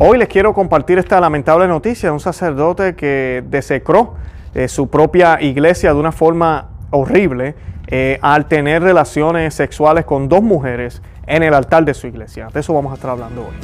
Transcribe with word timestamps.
Hoy 0.00 0.16
les 0.16 0.28
quiero 0.28 0.54
compartir 0.54 0.96
esta 0.98 1.20
lamentable 1.20 1.66
noticia 1.66 2.10
de 2.10 2.12
un 2.12 2.20
sacerdote 2.20 2.94
que 2.94 3.42
desecró 3.48 4.14
eh, 4.54 4.68
su 4.68 4.88
propia 4.88 5.42
iglesia 5.42 5.92
de 5.92 5.98
una 5.98 6.12
forma 6.12 6.68
horrible 6.92 7.56
eh, 7.88 8.16
al 8.22 8.46
tener 8.46 8.80
relaciones 8.80 9.54
sexuales 9.54 10.04
con 10.04 10.28
dos 10.28 10.40
mujeres 10.40 11.02
en 11.26 11.42
el 11.42 11.52
altar 11.52 11.84
de 11.84 11.94
su 11.94 12.06
iglesia. 12.06 12.46
De 12.54 12.60
eso 12.60 12.72
vamos 12.72 12.92
a 12.92 12.94
estar 12.94 13.10
hablando 13.10 13.40
hoy. 13.40 13.54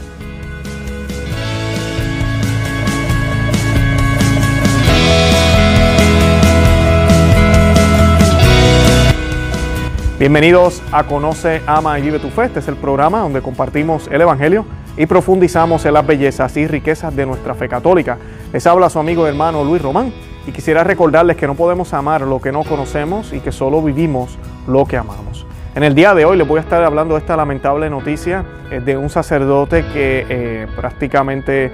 Bienvenidos 10.19 10.83
a 10.91 11.05
Conoce, 11.05 11.63
Ama 11.65 11.97
y 12.01 12.03
Vive 12.03 12.19
tu 12.19 12.31
Fe. 12.31 12.47
Este 12.47 12.59
es 12.59 12.67
el 12.67 12.75
programa 12.75 13.21
donde 13.21 13.41
compartimos 13.41 14.09
el 14.11 14.21
Evangelio 14.21 14.65
y 14.97 15.07
profundizamos 15.07 15.85
en 15.87 15.95
las 15.95 16.07
bellezas 16.07 16.57
y 16.57 16.67
riquezas 16.67 17.15
de 17.15 17.27
nuestra 17.27 17.55
fe 17.55 17.69
católica. 17.69 18.19
Les 18.53 18.67
habla 18.67 18.89
su 18.91 18.99
amigo 18.99 19.27
hermano 19.27 19.65
Luis 19.65 19.83
Román 19.83 20.13
y 20.47 20.53
quisiera 20.53 20.85
recordarles 20.85 21.37
que 21.37 21.47
no 21.47 21.55
podemos 21.55 21.93
amar 21.95 22.23
lo 22.23 22.41
que 22.41 22.53
no 22.53 22.63
conocemos 22.65 23.33
y 23.33 23.41
que 23.41 23.53
solo 23.53 23.83
vivimos 23.83 24.39
lo 24.67 24.85
que 24.85 24.97
amamos. 24.97 25.47
En 25.75 25.83
el 25.83 25.95
día 25.95 26.15
de 26.15 26.25
hoy 26.25 26.37
les 26.37 26.47
voy 26.47 26.59
a 26.59 26.61
estar 26.61 26.85
hablando 26.85 27.15
de 27.15 27.21
esta 27.21 27.37
lamentable 27.37 27.91
noticia 27.91 28.45
eh, 28.71 28.81
de 28.81 28.97
un 28.97 29.11
sacerdote 29.11 29.85
que 29.93 30.25
eh, 30.29 30.67
prácticamente 30.77 31.73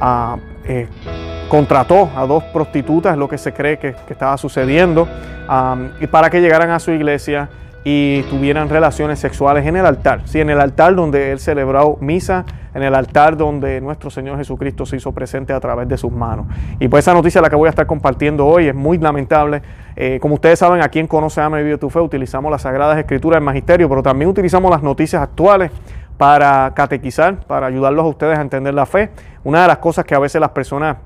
ah, 0.00 0.36
eh, 0.64 0.86
contrató 1.48 2.10
a 2.14 2.26
dos 2.26 2.44
prostitutas, 2.44 3.16
lo 3.16 3.26
que 3.26 3.38
se 3.38 3.54
cree 3.54 3.78
que, 3.78 3.94
estaba 4.10 4.36
sucediendo, 4.36 5.08
y 5.98 6.06
para 6.08 6.28
que 6.28 6.42
llegaran 6.42 6.70
a 6.70 6.78
su 6.78 6.90
iglesia 6.90 7.48
y 7.84 8.22
tuvieran 8.24 8.68
relaciones 8.68 9.18
sexuales 9.18 9.66
en 9.66 9.76
el 9.76 9.86
altar, 9.86 10.22
sí, 10.24 10.40
en 10.40 10.50
el 10.50 10.60
altar 10.60 10.94
donde 10.94 11.32
él 11.32 11.38
celebró 11.38 11.96
misa, 12.00 12.44
en 12.74 12.82
el 12.82 12.94
altar 12.94 13.36
donde 13.36 13.80
nuestro 13.80 14.10
Señor 14.10 14.36
Jesucristo 14.36 14.84
se 14.84 14.96
hizo 14.96 15.12
presente 15.12 15.52
a 15.52 15.60
través 15.60 15.88
de 15.88 15.96
sus 15.96 16.12
manos. 16.12 16.46
Y 16.78 16.88
pues 16.88 17.04
esa 17.04 17.14
noticia 17.14 17.40
la 17.40 17.48
que 17.48 17.56
voy 17.56 17.66
a 17.66 17.70
estar 17.70 17.86
compartiendo 17.86 18.46
hoy 18.46 18.66
es 18.68 18.74
muy 18.74 18.98
lamentable. 18.98 19.62
Eh, 19.96 20.18
como 20.20 20.34
ustedes 20.34 20.58
saben, 20.58 20.82
aquí 20.82 20.98
en 20.98 21.06
Conoce, 21.06 21.40
Ama 21.40 21.60
y 21.60 21.64
Vive 21.64 21.78
tu 21.78 21.90
Fe 21.90 22.00
utilizamos 22.00 22.50
las 22.50 22.62
Sagradas 22.62 22.98
Escrituras 22.98 23.36
del 23.36 23.44
Magisterio, 23.44 23.88
pero 23.88 24.02
también 24.02 24.30
utilizamos 24.30 24.70
las 24.70 24.82
noticias 24.82 25.22
actuales 25.22 25.70
para 26.18 26.72
catequizar, 26.74 27.46
para 27.46 27.66
ayudarlos 27.66 28.04
a 28.04 28.08
ustedes 28.08 28.38
a 28.38 28.42
entender 28.42 28.74
la 28.74 28.86
fe. 28.86 29.10
Una 29.44 29.62
de 29.62 29.68
las 29.68 29.78
cosas 29.78 30.04
que 30.04 30.14
a 30.14 30.18
veces 30.18 30.40
las 30.40 30.50
personas 30.50 30.96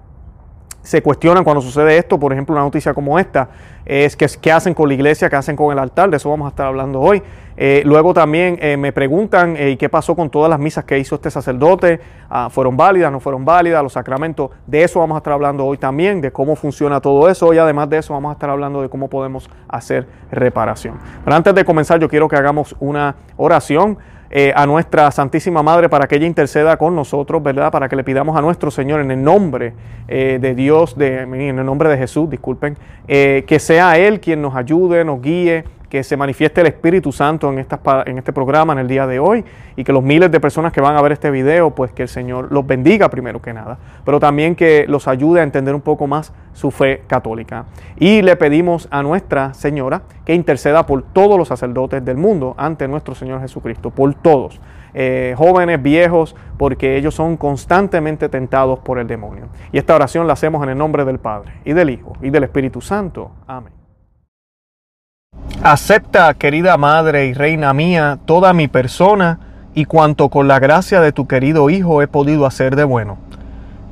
se 0.82 1.02
cuestionan 1.02 1.44
cuando 1.44 1.60
sucede 1.60 1.96
esto, 1.96 2.18
por 2.18 2.32
ejemplo, 2.32 2.54
una 2.54 2.64
noticia 2.64 2.92
como 2.92 3.18
esta, 3.18 3.48
es 3.84 4.16
que, 4.16 4.26
qué 4.40 4.52
hacen 4.52 4.74
con 4.74 4.88
la 4.88 4.94
iglesia, 4.94 5.30
qué 5.30 5.36
hacen 5.36 5.56
con 5.56 5.72
el 5.72 5.78
altar, 5.78 6.10
de 6.10 6.16
eso 6.16 6.28
vamos 6.28 6.46
a 6.46 6.48
estar 6.50 6.66
hablando 6.66 7.00
hoy. 7.00 7.22
Eh, 7.56 7.82
luego 7.84 8.14
también 8.14 8.58
eh, 8.60 8.76
me 8.76 8.92
preguntan 8.92 9.56
eh, 9.58 9.76
qué 9.76 9.88
pasó 9.88 10.16
con 10.16 10.30
todas 10.30 10.48
las 10.48 10.58
misas 10.58 10.84
que 10.84 10.98
hizo 10.98 11.16
este 11.16 11.30
sacerdote, 11.30 12.00
ah, 12.30 12.48
fueron 12.50 12.76
válidas, 12.76 13.12
no 13.12 13.20
fueron 13.20 13.44
válidas, 13.44 13.82
los 13.82 13.92
sacramentos, 13.92 14.50
de 14.66 14.82
eso 14.82 15.00
vamos 15.00 15.16
a 15.16 15.18
estar 15.18 15.34
hablando 15.34 15.64
hoy 15.64 15.78
también, 15.78 16.20
de 16.20 16.32
cómo 16.32 16.56
funciona 16.56 17.00
todo 17.00 17.28
eso. 17.28 17.52
Y 17.52 17.58
además 17.58 17.90
de 17.90 17.98
eso 17.98 18.14
vamos 18.14 18.30
a 18.30 18.32
estar 18.32 18.50
hablando 18.50 18.82
de 18.82 18.88
cómo 18.88 19.08
podemos 19.08 19.50
hacer 19.68 20.06
reparación. 20.30 20.98
Pero 21.24 21.36
antes 21.36 21.54
de 21.54 21.64
comenzar 21.64 22.00
yo 22.00 22.08
quiero 22.08 22.28
que 22.28 22.36
hagamos 22.36 22.74
una 22.80 23.16
oración. 23.36 23.98
Eh, 24.34 24.50
a 24.56 24.64
nuestra 24.64 25.10
Santísima 25.10 25.62
Madre 25.62 25.90
para 25.90 26.08
que 26.08 26.16
ella 26.16 26.26
interceda 26.26 26.78
con 26.78 26.96
nosotros, 26.96 27.42
¿verdad? 27.42 27.70
Para 27.70 27.86
que 27.86 27.96
le 27.96 28.02
pidamos 28.02 28.34
a 28.34 28.40
nuestro 28.40 28.70
Señor 28.70 29.00
en 29.00 29.10
el 29.10 29.22
nombre 29.22 29.74
eh, 30.08 30.38
de 30.40 30.54
Dios, 30.54 30.96
de, 30.96 31.20
en 31.20 31.58
el 31.58 31.66
nombre 31.66 31.90
de 31.90 31.98
Jesús, 31.98 32.30
disculpen, 32.30 32.78
eh, 33.08 33.44
que 33.46 33.58
sea 33.58 33.98
Él 33.98 34.20
quien 34.20 34.40
nos 34.40 34.56
ayude, 34.56 35.04
nos 35.04 35.20
guíe, 35.20 35.64
que 35.92 36.02
se 36.02 36.16
manifieste 36.16 36.62
el 36.62 36.68
Espíritu 36.68 37.12
Santo 37.12 37.52
en, 37.52 37.58
en 37.58 38.18
este 38.18 38.32
programa, 38.32 38.72
en 38.72 38.78
el 38.78 38.88
día 38.88 39.06
de 39.06 39.18
hoy, 39.18 39.44
y 39.76 39.84
que 39.84 39.92
los 39.92 40.02
miles 40.02 40.30
de 40.30 40.40
personas 40.40 40.72
que 40.72 40.80
van 40.80 40.96
a 40.96 41.02
ver 41.02 41.12
este 41.12 41.30
video, 41.30 41.74
pues 41.74 41.92
que 41.92 42.00
el 42.00 42.08
Señor 42.08 42.50
los 42.50 42.66
bendiga 42.66 43.10
primero 43.10 43.42
que 43.42 43.52
nada, 43.52 43.76
pero 44.02 44.18
también 44.18 44.54
que 44.54 44.86
los 44.88 45.06
ayude 45.06 45.40
a 45.40 45.42
entender 45.42 45.74
un 45.74 45.82
poco 45.82 46.06
más 46.06 46.32
su 46.54 46.70
fe 46.70 47.02
católica. 47.06 47.66
Y 47.98 48.22
le 48.22 48.36
pedimos 48.36 48.88
a 48.90 49.02
Nuestra 49.02 49.52
Señora 49.52 50.00
que 50.24 50.34
interceda 50.34 50.86
por 50.86 51.02
todos 51.02 51.36
los 51.36 51.48
sacerdotes 51.48 52.02
del 52.02 52.16
mundo 52.16 52.54
ante 52.56 52.88
nuestro 52.88 53.14
Señor 53.14 53.42
Jesucristo, 53.42 53.90
por 53.90 54.14
todos. 54.14 54.62
Eh, 54.94 55.34
jóvenes, 55.36 55.82
viejos, 55.82 56.34
porque 56.56 56.96
ellos 56.96 57.14
son 57.14 57.36
constantemente 57.36 58.30
tentados 58.30 58.78
por 58.78 58.98
el 58.98 59.06
demonio. 59.06 59.48
Y 59.72 59.76
esta 59.76 59.94
oración 59.94 60.26
la 60.26 60.32
hacemos 60.32 60.62
en 60.62 60.70
el 60.70 60.78
nombre 60.78 61.04
del 61.04 61.18
Padre, 61.18 61.52
y 61.66 61.74
del 61.74 61.90
Hijo, 61.90 62.14
y 62.22 62.30
del 62.30 62.44
Espíritu 62.44 62.80
Santo. 62.80 63.32
Amén. 63.46 63.81
Acepta, 65.64 66.34
querida 66.34 66.76
Madre 66.76 67.26
y 67.26 67.34
Reina 67.34 67.72
mía, 67.72 68.18
toda 68.24 68.52
mi 68.52 68.66
persona 68.66 69.38
y 69.74 69.84
cuanto 69.84 70.28
con 70.28 70.48
la 70.48 70.58
gracia 70.58 71.00
de 71.00 71.12
tu 71.12 71.28
querido 71.28 71.70
Hijo 71.70 72.02
he 72.02 72.08
podido 72.08 72.46
hacer 72.46 72.74
de 72.74 72.82
bueno. 72.82 73.18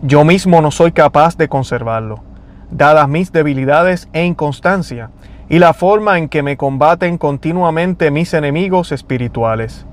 Yo 0.03 0.25
mismo 0.25 0.63
no 0.63 0.73
soy 0.73 0.91
capaz 0.91 1.37
de 1.37 1.49
conservarlo, 1.49 2.25
dadas 2.73 3.09
mis 3.09 3.31
debilidades 3.31 4.09
e 4.13 4.25
inconstancia, 4.25 5.11
y 5.49 5.61
la 5.61 5.73
forma 5.73 6.19
en 6.19 6.29
que 6.29 6.43
me 6.43 6.57
combaten 6.57 7.19
continuamente 7.19 8.11
mis 8.11 8.35
enemigos 8.35 8.91
espirituales. 8.91 9.87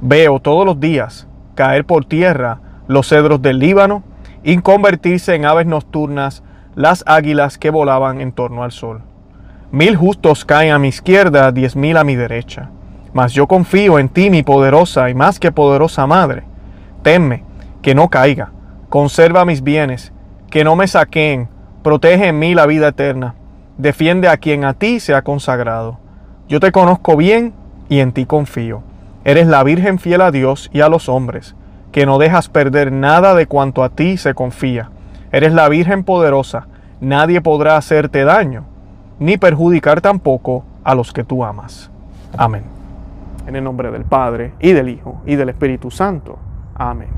Veo 0.00 0.38
todos 0.38 0.64
los 0.64 0.78
días 0.78 1.26
caer 1.56 1.84
por 1.84 2.04
tierra 2.04 2.60
los 2.86 3.08
cedros 3.08 3.42
del 3.42 3.58
Líbano 3.58 4.04
y 4.44 4.56
convertirse 4.58 5.34
en 5.34 5.46
aves 5.46 5.66
nocturnas 5.66 6.44
las 6.76 7.02
águilas 7.08 7.58
que 7.58 7.70
volaban 7.70 8.20
en 8.20 8.30
torno 8.30 8.62
al 8.62 8.70
sol. 8.70 9.02
Mil 9.70 9.96
justos 9.96 10.46
caen 10.46 10.72
a 10.72 10.78
mi 10.78 10.88
izquierda, 10.88 11.52
diez 11.52 11.76
mil 11.76 11.98
a 11.98 12.04
mi 12.04 12.16
derecha. 12.16 12.70
Mas 13.12 13.34
yo 13.34 13.46
confío 13.46 13.98
en 13.98 14.08
ti, 14.08 14.30
mi 14.30 14.42
poderosa 14.42 15.10
y 15.10 15.14
más 15.14 15.38
que 15.38 15.52
poderosa 15.52 16.06
madre. 16.06 16.44
Temme 17.02 17.44
que 17.82 17.94
no 17.94 18.08
caiga. 18.08 18.50
Conserva 18.88 19.44
mis 19.44 19.62
bienes, 19.62 20.14
que 20.50 20.64
no 20.64 20.74
me 20.74 20.86
saqueen. 20.86 21.50
Protege 21.82 22.28
en 22.28 22.38
mí 22.38 22.54
la 22.54 22.64
vida 22.64 22.88
eterna. 22.88 23.34
Defiende 23.76 24.28
a 24.28 24.38
quien 24.38 24.64
a 24.64 24.72
ti 24.72 25.00
se 25.00 25.14
ha 25.14 25.20
consagrado. 25.20 25.98
Yo 26.48 26.60
te 26.60 26.72
conozco 26.72 27.14
bien 27.14 27.52
y 27.90 28.00
en 28.00 28.12
ti 28.12 28.24
confío. 28.24 28.82
Eres 29.22 29.48
la 29.48 29.62
Virgen 29.64 29.98
fiel 29.98 30.22
a 30.22 30.30
Dios 30.30 30.70
y 30.72 30.80
a 30.80 30.88
los 30.88 31.10
hombres, 31.10 31.56
que 31.92 32.06
no 32.06 32.16
dejas 32.16 32.48
perder 32.48 32.90
nada 32.90 33.34
de 33.34 33.44
cuanto 33.44 33.84
a 33.84 33.90
ti 33.90 34.16
se 34.16 34.32
confía. 34.32 34.88
Eres 35.30 35.52
la 35.52 35.68
Virgen 35.68 36.04
poderosa, 36.04 36.68
nadie 37.02 37.42
podrá 37.42 37.76
hacerte 37.76 38.24
daño 38.24 38.64
ni 39.18 39.36
perjudicar 39.36 40.00
tampoco 40.00 40.64
a 40.84 40.94
los 40.94 41.12
que 41.12 41.24
tú 41.24 41.44
amas. 41.44 41.90
Amén. 42.36 42.62
En 43.46 43.56
el 43.56 43.64
nombre 43.64 43.90
del 43.90 44.04
Padre, 44.04 44.52
y 44.60 44.72
del 44.72 44.88
Hijo, 44.88 45.22
y 45.26 45.36
del 45.36 45.48
Espíritu 45.48 45.90
Santo. 45.90 46.38
Amén. 46.74 47.08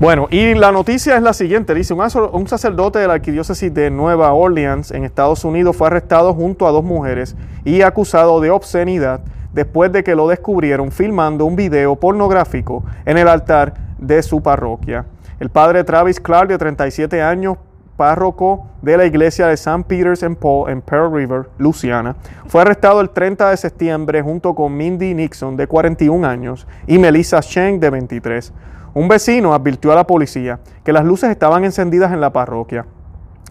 Bueno, 0.00 0.28
y 0.30 0.54
la 0.54 0.70
noticia 0.70 1.16
es 1.16 1.22
la 1.22 1.32
siguiente. 1.32 1.74
Dice, 1.74 1.92
un 1.92 2.46
sacerdote 2.46 3.00
de 3.00 3.08
la 3.08 3.14
arquidiócesis 3.14 3.74
de 3.74 3.90
Nueva 3.90 4.32
Orleans 4.32 4.92
en 4.92 5.04
Estados 5.04 5.44
Unidos 5.44 5.76
fue 5.76 5.88
arrestado 5.88 6.32
junto 6.34 6.68
a 6.68 6.70
dos 6.70 6.84
mujeres 6.84 7.34
y 7.64 7.82
acusado 7.82 8.40
de 8.40 8.50
obscenidad 8.50 9.22
después 9.52 9.90
de 9.90 10.04
que 10.04 10.14
lo 10.14 10.28
descubrieron 10.28 10.92
filmando 10.92 11.46
un 11.46 11.56
video 11.56 11.96
pornográfico 11.96 12.84
en 13.04 13.18
el 13.18 13.26
altar 13.26 13.74
de 13.98 14.22
su 14.22 14.40
parroquia. 14.40 15.04
El 15.40 15.50
padre 15.50 15.82
Travis 15.82 16.20
Clark, 16.20 16.48
de 16.48 16.58
37 16.58 17.20
años, 17.20 17.58
párroco 17.98 18.64
de 18.80 18.96
la 18.96 19.04
iglesia 19.04 19.48
de 19.48 19.54
St. 19.54 19.84
Peter's 19.88 20.22
and 20.22 20.36
Paul 20.36 20.70
en 20.70 20.80
Pearl 20.80 21.12
River, 21.12 21.50
Louisiana, 21.58 22.14
fue 22.46 22.62
arrestado 22.62 23.00
el 23.00 23.10
30 23.10 23.50
de 23.50 23.56
septiembre 23.56 24.22
junto 24.22 24.54
con 24.54 24.74
Mindy 24.76 25.14
Nixon, 25.14 25.56
de 25.56 25.66
41 25.66 26.26
años, 26.26 26.68
y 26.86 26.98
Melissa 26.98 27.40
Cheng, 27.40 27.80
de 27.80 27.90
23. 27.90 28.52
Un 28.94 29.08
vecino 29.08 29.52
advirtió 29.52 29.90
a 29.90 29.96
la 29.96 30.06
policía 30.06 30.60
que 30.84 30.92
las 30.92 31.04
luces 31.04 31.28
estaban 31.30 31.64
encendidas 31.64 32.12
en 32.12 32.20
la 32.20 32.32
parroquia 32.32 32.86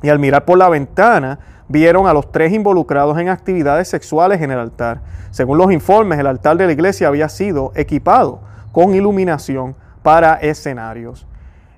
y 0.02 0.10
al 0.10 0.18
mirar 0.18 0.46
por 0.46 0.58
la 0.58 0.70
ventana 0.70 1.40
vieron 1.68 2.08
a 2.08 2.14
los 2.14 2.32
tres 2.32 2.54
involucrados 2.54 3.18
en 3.20 3.28
actividades 3.28 3.90
sexuales 3.90 4.42
en 4.42 4.52
el 4.52 4.60
altar. 4.60 5.02
Según 5.32 5.58
los 5.58 5.72
informes, 5.74 6.20
el 6.20 6.28
altar 6.28 6.56
de 6.56 6.68
la 6.68 6.72
iglesia 6.72 7.10
había 7.10 7.28
sido 7.28 7.74
equipado 7.76 8.40
con 8.72 8.96
iluminación 8.96 9.76
para 10.04 10.36
escenarios. 10.36 11.28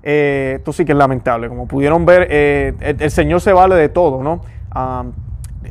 Eh, 0.04 0.56
esto 0.58 0.74
sí 0.74 0.86
que 0.86 0.94
es 0.94 0.98
lamentable. 0.98 1.50
Como 1.50 1.68
pudieron 1.68 2.06
ver, 2.06 2.28
eh, 2.30 2.74
el, 2.80 3.12
Señor 3.12 3.42
se 3.42 3.54
vale 3.54 3.76
de 3.76 3.90
todo, 3.90 4.24
¿no? 4.24 4.42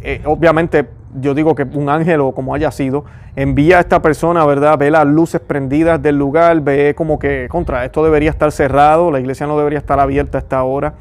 Eh, 0.03 0.23
obviamente, 0.25 0.87
yo 1.21 1.35
digo 1.35 1.55
que 1.55 1.63
un 1.63 1.89
ángel 1.89 2.21
o 2.21 2.33
como 2.33 2.55
haya 2.55 2.71
sido, 2.71 3.05
envía 3.37 3.79
a 3.79 3.81
esta 3.81 4.03
persona, 4.03 4.45
¿verdad? 4.45 4.79
Ve 4.79 4.91
las 4.91 5.07
luces 5.07 5.41
prendidas 5.41 6.03
del 6.03 6.17
lugar, 6.17 6.61
ve 6.61 6.95
como 6.97 7.19
que 7.19 7.47
contra 7.49 7.85
esto 7.85 8.05
debería 8.05 8.31
estar 8.31 8.53
cerrado, 8.53 9.11
la 9.11 9.21
iglesia 9.21 9.47
no 9.47 9.57
debería 9.57 9.79
estar 9.79 9.99
abierta 9.99 10.39
a 10.39 10.41
esta 10.41 10.63
hora. 10.63 10.95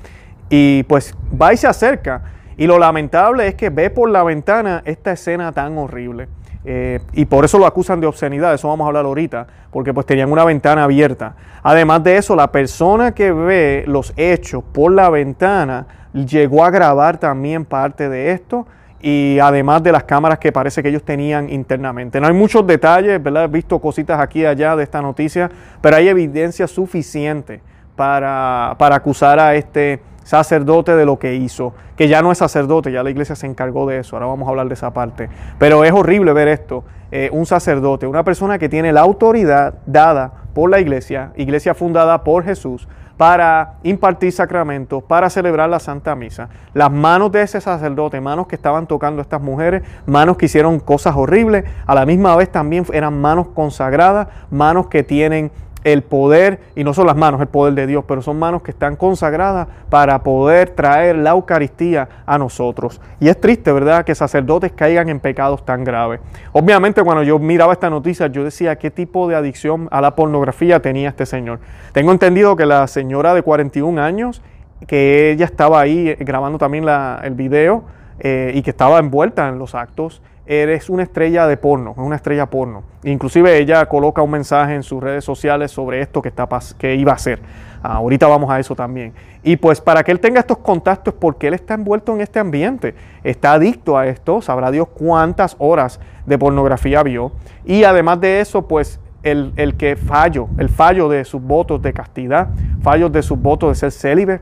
Y 0.50 0.84
pues 0.84 1.14
va 1.40 1.54
y 1.54 1.58
se 1.58 1.68
acerca. 1.68 2.22
Y 2.58 2.66
lo 2.66 2.80
lamentable 2.80 3.48
es 3.48 3.56
que 3.56 3.70
ve 3.70 3.90
por 3.90 4.10
la 4.10 4.24
ventana 4.24 4.82
esta 4.86 5.12
escena 5.12 5.52
tan 5.52 5.78
horrible. 5.78 6.28
Eh, 6.70 7.00
y 7.14 7.24
por 7.24 7.46
eso 7.46 7.58
lo 7.58 7.66
acusan 7.66 8.02
de 8.02 8.08
obscenidad, 8.08 8.54
eso 8.54 8.68
vamos 8.68 8.84
a 8.84 8.88
hablar 8.90 9.06
ahorita, 9.06 9.48
porque 9.72 9.94
pues 9.94 10.06
tenían 10.06 10.30
una 10.30 10.44
ventana 10.44 10.84
abierta. 10.84 11.34
Además 11.64 12.04
de 12.04 12.18
eso, 12.18 12.36
la 12.36 12.52
persona 12.52 13.14
que 13.14 13.32
ve 13.32 13.86
los 13.88 14.12
hechos 14.18 14.66
por 14.74 14.92
la 14.92 15.10
ventana 15.10 15.88
llegó 16.12 16.66
a 16.66 16.70
grabar 16.70 17.20
también 17.20 17.64
parte 17.64 18.10
de 18.10 18.34
esto 18.34 18.68
y 19.00 19.40
además 19.40 19.82
de 19.82 19.94
las 19.94 20.04
cámaras 20.04 20.40
que 20.40 20.52
parece 20.52 20.84
que 20.84 20.90
ellos 20.90 21.04
tenían 21.04 21.50
internamente. 21.50 22.20
No 22.20 22.28
hay 22.28 22.34
muchos 22.34 22.68
detalles, 22.68 23.24
¿verdad? 23.24 23.46
He 23.46 23.48
visto 23.48 23.80
cositas 23.80 24.20
aquí 24.20 24.42
y 24.42 24.46
allá 24.46 24.76
de 24.76 24.84
esta 24.84 25.02
noticia, 25.02 25.50
pero 25.80 25.96
hay 25.96 26.10
evidencia 26.10 26.68
suficiente 26.68 27.62
para, 27.96 28.76
para 28.78 28.98
acusar 28.98 29.40
a 29.40 29.56
este 29.56 30.02
sacerdote 30.28 30.94
de 30.94 31.06
lo 31.06 31.18
que 31.20 31.36
hizo, 31.36 31.74
que 31.96 32.10
ya 32.10 32.22
no 32.22 32.34
es 32.34 32.40
sacerdote, 32.40 32.92
ya 32.92 33.02
la 33.02 33.10
iglesia 33.10 33.34
se 33.34 33.48
encargó 33.48 33.88
de 33.88 34.00
eso, 34.00 34.18
ahora 34.18 34.26
vamos 34.26 34.46
a 34.46 34.50
hablar 34.50 34.68
de 34.68 34.74
esa 34.74 34.92
parte. 34.92 35.30
Pero 35.58 35.86
es 35.86 35.94
horrible 35.94 36.34
ver 36.34 36.50
esto, 36.50 36.84
eh, 37.12 37.30
un 37.32 37.46
sacerdote, 37.46 38.08
una 38.08 38.26
persona 38.26 38.60
que 38.60 38.68
tiene 38.68 38.92
la 38.92 39.00
autoridad 39.00 39.76
dada 39.86 40.34
por 40.54 40.70
la 40.70 40.82
iglesia, 40.82 41.32
iglesia 41.38 41.74
fundada 41.74 42.26
por 42.26 42.44
Jesús, 42.44 42.90
para 43.16 43.76
impartir 43.84 44.34
sacramentos, 44.34 45.02
para 45.02 45.30
celebrar 45.30 45.70
la 45.70 45.80
Santa 45.80 46.14
Misa. 46.14 46.50
Las 46.74 46.92
manos 46.92 47.32
de 47.32 47.44
ese 47.44 47.62
sacerdote, 47.62 48.20
manos 48.20 48.48
que 48.48 48.56
estaban 48.56 48.86
tocando 48.86 49.22
a 49.22 49.24
estas 49.24 49.42
mujeres, 49.42 49.84
manos 50.06 50.36
que 50.36 50.48
hicieron 50.48 50.82
cosas 50.82 51.16
horribles, 51.16 51.64
a 51.86 51.96
la 51.96 52.06
misma 52.06 52.36
vez 52.36 52.52
también 52.52 52.86
eran 52.92 53.20
manos 53.20 53.48
consagradas, 53.56 54.28
manos 54.52 54.88
que 54.88 55.04
tienen 55.04 55.52
el 55.94 56.04
poder, 56.04 56.60
y 56.76 56.84
no 56.84 56.94
son 56.94 57.08
las 57.08 57.16
manos, 57.16 57.40
el 57.40 57.48
poder 57.48 57.74
de 57.74 57.88
Dios, 57.88 58.04
pero 58.06 58.22
son 58.22 58.38
manos 58.38 58.62
que 58.62 58.72
están 58.72 58.98
consagradas 58.98 59.68
para 59.90 60.22
poder 60.22 60.72
traer 60.72 61.16
la 61.16 61.30
Eucaristía 61.30 62.10
a 62.26 62.38
nosotros. 62.38 63.00
Y 63.22 63.30
es 63.30 63.40
triste, 63.40 63.72
¿verdad?, 63.72 64.04
que 64.04 64.14
sacerdotes 64.14 64.74
caigan 64.74 65.08
en 65.08 65.22
pecados 65.22 65.64
tan 65.64 65.86
graves. 65.86 66.20
Obviamente 66.52 67.02
cuando 67.04 67.24
yo 67.24 67.40
miraba 67.40 67.72
esta 67.72 67.90
noticia, 67.90 68.28
yo 68.28 68.44
decía, 68.44 68.76
¿qué 68.76 68.92
tipo 68.92 69.30
de 69.30 69.36
adicción 69.36 69.88
a 69.90 70.02
la 70.02 70.14
pornografía 70.14 70.82
tenía 70.82 71.08
este 71.08 71.26
señor? 71.26 71.60
Tengo 71.94 72.12
entendido 72.12 72.58
que 72.58 72.66
la 72.66 72.86
señora 72.88 73.34
de 73.34 73.42
41 73.42 74.02
años, 74.02 74.42
que 74.88 75.32
ella 75.32 75.46
estaba 75.46 75.80
ahí 75.80 76.16
grabando 76.20 76.58
también 76.58 76.86
el 77.24 77.34
video 77.34 77.86
eh, 78.20 78.52
y 78.54 78.62
que 78.62 78.72
estaba 78.72 79.00
envuelta 79.00 79.48
en 79.48 79.58
los 79.58 79.74
actos, 79.74 80.22
eres 80.48 80.90
una 80.90 81.04
estrella 81.04 81.46
de 81.46 81.58
porno, 81.58 81.94
una 81.98 82.16
estrella 82.16 82.46
porno. 82.46 82.84
Inclusive 83.04 83.58
ella 83.58 83.86
coloca 83.88 84.22
un 84.22 84.32
mensaje 84.32 84.74
en 84.74 84.84
sus 84.84 85.04
redes 85.04 85.24
sociales 85.24 85.72
sobre 85.72 86.02
esto 86.02 86.22
que, 86.22 86.30
está, 86.30 86.48
que 86.78 86.96
iba 86.96 87.12
a 87.12 87.16
hacer. 87.16 87.40
Ah, 87.84 87.96
ahorita 87.96 88.28
vamos 88.28 88.50
a 88.50 88.60
eso 88.60 88.76
también. 88.76 89.14
Y 89.44 89.58
pues 89.58 89.82
para 89.82 90.04
que 90.04 90.12
él 90.12 90.20
tenga 90.20 90.40
estos 90.40 90.58
contactos, 90.60 91.14
porque 91.14 91.48
él 91.48 91.54
está 91.54 91.74
envuelto 91.74 92.14
en 92.14 92.22
este 92.22 92.40
ambiente, 92.40 92.96
está 93.24 93.54
adicto 93.54 93.98
a 93.98 94.08
esto, 94.08 94.42
sabrá 94.42 94.72
Dios 94.72 94.88
cuántas 94.94 95.56
horas 95.60 96.00
de 96.26 96.38
pornografía 96.38 97.04
vio. 97.04 97.34
Y 97.66 97.84
además 97.84 98.22
de 98.22 98.40
eso, 98.40 98.68
pues 98.68 99.00
el, 99.24 99.52
el 99.58 99.76
que 99.76 99.96
fallo, 99.96 100.48
el 100.58 100.70
fallo 100.70 101.10
de 101.10 101.26
sus 101.26 101.42
votos 101.42 101.82
de 101.82 101.94
castidad, 101.94 102.50
fallos 102.82 103.12
de 103.12 103.22
sus 103.22 103.40
votos 103.40 103.70
de 103.70 103.76
ser 103.76 103.92
célibe, 103.92 104.42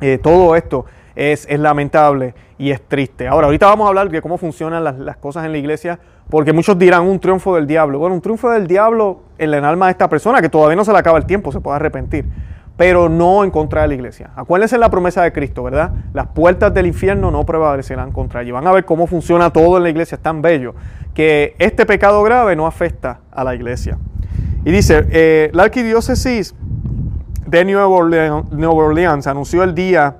eh, 0.00 0.18
todo 0.18 0.56
esto 0.56 0.84
es, 1.14 1.46
lamentable 1.58 2.34
y 2.58 2.70
es 2.70 2.80
triste. 2.82 3.28
Ahora, 3.28 3.46
ahorita 3.46 3.66
vamos 3.66 3.86
a 3.86 3.88
hablar 3.88 4.10
de 4.10 4.20
cómo 4.22 4.38
funcionan 4.38 4.84
las, 4.84 5.16
cosas 5.16 5.44
en 5.44 5.52
la 5.52 5.58
iglesia, 5.58 5.98
porque 6.28 6.52
muchos 6.52 6.78
dirán 6.78 7.02
un 7.02 7.18
triunfo 7.18 7.54
del 7.54 7.66
diablo. 7.66 7.98
Bueno, 7.98 8.14
un 8.14 8.20
triunfo 8.20 8.50
del 8.50 8.66
diablo 8.66 9.20
en 9.38 9.52
el 9.52 9.64
alma 9.64 9.86
de 9.86 9.92
esta 9.92 10.08
persona, 10.08 10.40
que 10.40 10.48
todavía 10.48 10.76
no 10.76 10.84
se 10.84 10.92
le 10.92 10.98
acaba 10.98 11.18
el 11.18 11.26
tiempo, 11.26 11.52
se 11.52 11.60
puede 11.60 11.76
arrepentir, 11.76 12.24
pero 12.76 13.08
no 13.08 13.44
en 13.44 13.50
contra 13.50 13.82
de 13.82 13.88
la 13.88 13.94
iglesia. 13.94 14.30
Acuérdense 14.36 14.78
la 14.78 14.90
promesa 14.90 15.22
de 15.22 15.32
Cristo, 15.32 15.62
¿verdad? 15.62 15.92
Las 16.14 16.28
puertas 16.28 16.72
del 16.72 16.86
infierno 16.86 17.30
no 17.30 17.44
prevalecerán 17.44 18.12
contra 18.12 18.42
ella. 18.42 18.54
Van 18.54 18.66
a 18.66 18.72
ver 18.72 18.84
cómo 18.84 19.06
funciona 19.06 19.50
todo 19.50 19.76
en 19.76 19.82
la 19.82 19.90
iglesia, 19.90 20.16
es 20.16 20.22
tan 20.22 20.42
bello, 20.42 20.74
que 21.14 21.54
este 21.58 21.86
pecado 21.86 22.22
grave 22.22 22.56
no 22.56 22.66
afecta 22.66 23.20
a 23.30 23.44
la 23.44 23.54
iglesia. 23.54 23.98
Y 24.64 24.70
dice, 24.70 25.06
eh, 25.10 25.50
la 25.52 25.64
arquidiócesis 25.64 26.54
de 27.46 27.64
Nueva 27.64 27.88
Orleans 27.88 29.26
anunció 29.26 29.62
el 29.62 29.74
día 29.74 30.16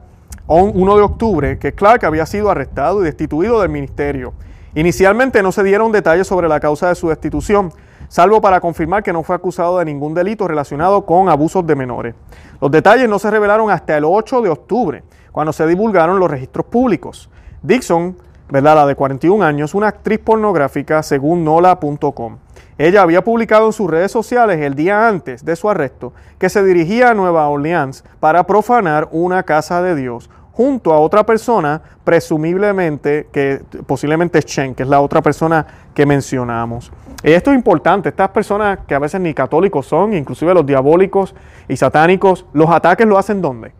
1 0.55 0.97
de 0.97 1.03
octubre 1.03 1.59
que 1.59 1.73
Clark 1.73 2.05
había 2.05 2.27
sido 2.27 2.51
arrestado 2.51 3.01
y 3.01 3.05
destituido 3.05 3.61
del 3.61 3.71
ministerio. 3.71 4.35
Inicialmente 4.75 5.43
no 5.43 5.53
se 5.53 5.63
dieron 5.63 5.93
detalles 5.93 6.27
sobre 6.27 6.49
la 6.49 6.61
causa 6.61 6.89
de 6.89 6.95
su 6.95 7.09
destitución, 7.09 7.73
salvo 8.09 8.41
para 8.41 8.61
confirmar 8.61 9.03
que 9.03 9.13
no 9.13 9.23
fue 9.23 9.37
acusado 9.37 9.79
de 9.79 9.85
ningún 9.85 10.15
delito 10.15 10.49
relacionado 10.49 11.05
con 11.05 11.29
abusos 11.29 11.67
de 11.67 11.77
menores. 11.77 12.15
Los 12.61 12.71
detalles 12.71 13.09
no 13.09 13.19
se 13.19 13.31
revelaron 13.31 13.71
hasta 13.71 13.97
el 13.97 14.05
8 14.05 14.41
de 14.41 14.49
octubre, 14.49 15.05
cuando 15.31 15.53
se 15.53 15.67
divulgaron 15.67 16.19
los 16.19 16.31
registros 16.31 16.67
públicos. 16.67 17.31
Dixon, 17.63 18.17
¿verdad? 18.51 18.77
la 18.77 18.87
de 18.87 18.95
41 18.95 19.45
años, 19.45 19.75
una 19.75 19.89
actriz 19.89 20.19
pornográfica 20.19 21.03
según 21.03 21.45
nola.com. 21.45 22.39
Ella 22.79 23.03
había 23.03 23.23
publicado 23.23 23.67
en 23.67 23.73
sus 23.73 23.91
redes 23.91 24.11
sociales 24.11 24.61
el 24.61 24.75
día 24.75 25.07
antes 25.07 25.45
de 25.45 25.57
su 25.57 25.69
arresto 25.69 26.13
que 26.39 26.49
se 26.49 26.65
dirigía 26.65 27.11
a 27.11 27.15
Nueva 27.15 27.49
Orleans 27.49 28.05
para 28.19 28.47
profanar 28.47 29.09
una 29.13 29.43
casa 29.43 29.83
de 29.83 29.95
Dios 29.95 30.31
junto 30.53 30.93
a 30.93 30.99
otra 30.99 31.25
persona, 31.25 31.81
presumiblemente, 32.05 33.29
que 33.33 33.63
posiblemente 33.87 34.39
es 34.39 34.45
Chen, 34.45 34.75
que 34.75 34.83
es 34.83 34.89
la 34.89 35.01
otra 35.01 35.23
persona 35.23 35.67
que 35.95 36.07
mencionamos. 36.07 36.93
Esto 37.23 37.51
es 37.51 37.57
importante, 37.57 38.11
estas 38.11 38.31
personas 38.31 38.81
que 38.87 38.95
a 38.95 38.99
veces 38.99 39.21
ni 39.21 39.33
católicos 39.33 39.87
son, 39.87 40.15
inclusive 40.15 40.53
los 40.55 40.67
diabólicos 40.67 41.35
y 41.69 41.77
satánicos, 41.77 42.47
los 42.53 42.69
ataques 42.69 43.07
lo 43.07 43.17
hacen 43.19 43.41
¿dónde? 43.41 43.73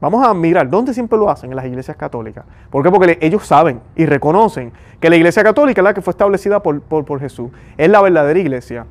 Vamos 0.00 0.26
a 0.26 0.34
mirar, 0.34 0.68
¿dónde 0.68 0.92
siempre 0.92 1.16
lo 1.16 1.30
hacen? 1.30 1.50
En 1.50 1.56
las 1.56 1.64
iglesias 1.64 1.96
católicas. 1.96 2.44
¿Por 2.70 2.82
qué? 2.82 2.90
Porque 2.90 3.18
ellos 3.20 3.46
saben 3.46 3.80
y 3.94 4.04
reconocen 4.04 4.72
que 5.00 5.08
la 5.08 5.16
iglesia 5.16 5.44
católica 5.44 5.80
es 5.80 5.84
la 5.84 5.94
que 5.94 6.02
fue 6.02 6.10
establecida 6.10 6.60
por, 6.60 6.80
por 6.82 7.20
Jesús, 7.20 7.50
es 7.76 7.88
la 7.88 8.00
verdadera 8.00 8.38
iglesia 8.38 8.86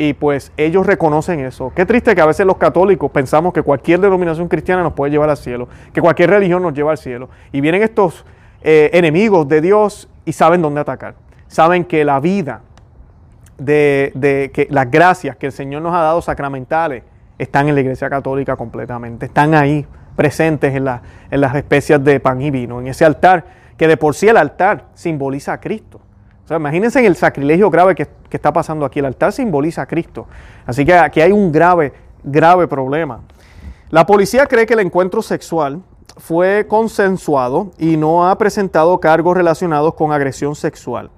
y 0.00 0.14
pues 0.14 0.50
ellos 0.56 0.86
reconocen 0.86 1.40
eso. 1.40 1.74
Qué 1.76 1.84
triste 1.84 2.14
que 2.14 2.22
a 2.22 2.26
veces 2.26 2.46
los 2.46 2.56
católicos 2.56 3.10
pensamos 3.10 3.52
que 3.52 3.60
cualquier 3.60 4.00
denominación 4.00 4.48
cristiana 4.48 4.82
nos 4.82 4.94
puede 4.94 5.12
llevar 5.12 5.28
al 5.28 5.36
cielo, 5.36 5.68
que 5.92 6.00
cualquier 6.00 6.30
religión 6.30 6.62
nos 6.62 6.72
lleva 6.72 6.92
al 6.92 6.96
cielo. 6.96 7.28
Y 7.52 7.60
vienen 7.60 7.82
estos 7.82 8.24
eh, 8.62 8.88
enemigos 8.94 9.46
de 9.46 9.60
Dios 9.60 10.08
y 10.24 10.32
saben 10.32 10.62
dónde 10.62 10.80
atacar. 10.80 11.16
Saben 11.48 11.84
que 11.84 12.02
la 12.06 12.18
vida, 12.18 12.62
de, 13.58 14.50
que 14.54 14.68
las 14.70 14.90
gracias 14.90 15.36
que 15.36 15.44
el 15.44 15.52
Señor 15.52 15.82
nos 15.82 15.94
ha 15.94 16.00
dado 16.00 16.22
sacramentales 16.22 17.02
están 17.36 17.68
en 17.68 17.74
la 17.74 17.82
iglesia 17.82 18.08
católica 18.08 18.56
completamente. 18.56 19.26
Están 19.26 19.54
ahí 19.54 19.84
presentes 20.16 20.74
en, 20.74 20.88
en 21.30 21.40
las 21.42 21.54
especias 21.54 22.02
de 22.02 22.20
pan 22.20 22.40
y 22.40 22.50
vino, 22.50 22.80
en 22.80 22.86
ese 22.86 23.04
altar, 23.04 23.44
que 23.76 23.86
de 23.86 23.98
por 23.98 24.14
sí 24.14 24.28
el 24.28 24.38
altar 24.38 24.86
simboliza 24.94 25.52
a 25.52 25.60
Cristo 25.60 26.00
imagínense 26.56 26.98
en 26.98 27.06
el 27.06 27.16
sacrilegio 27.16 27.70
grave 27.70 27.94
que, 27.94 28.08
está 28.30 28.52
pasando 28.52 28.84
aquí. 28.84 28.98
El 28.98 29.06
altar 29.06 29.32
simboliza 29.32 29.82
a 29.82 29.86
Cristo. 29.86 30.26
Así 30.66 30.84
que 30.84 30.94
aquí 30.94 31.20
hay 31.20 31.32
un 31.32 31.52
grave, 31.52 31.92
grave 32.22 32.66
problema. 32.66 33.20
La 33.90 34.06
policía 34.06 34.46
cree 34.46 34.66
que 34.66 34.74
el 34.74 34.80
encuentro 34.80 35.22
sexual 35.22 35.82
fue 36.16 36.66
consensuado 36.68 37.72
y 37.78 37.96
no 37.96 38.28
ha 38.28 38.36
presentado 38.38 38.98
cargos 39.00 39.36
relacionados 39.36 39.94
con 39.94 40.12
agresión 40.12 40.54
sexual. 40.54 41.10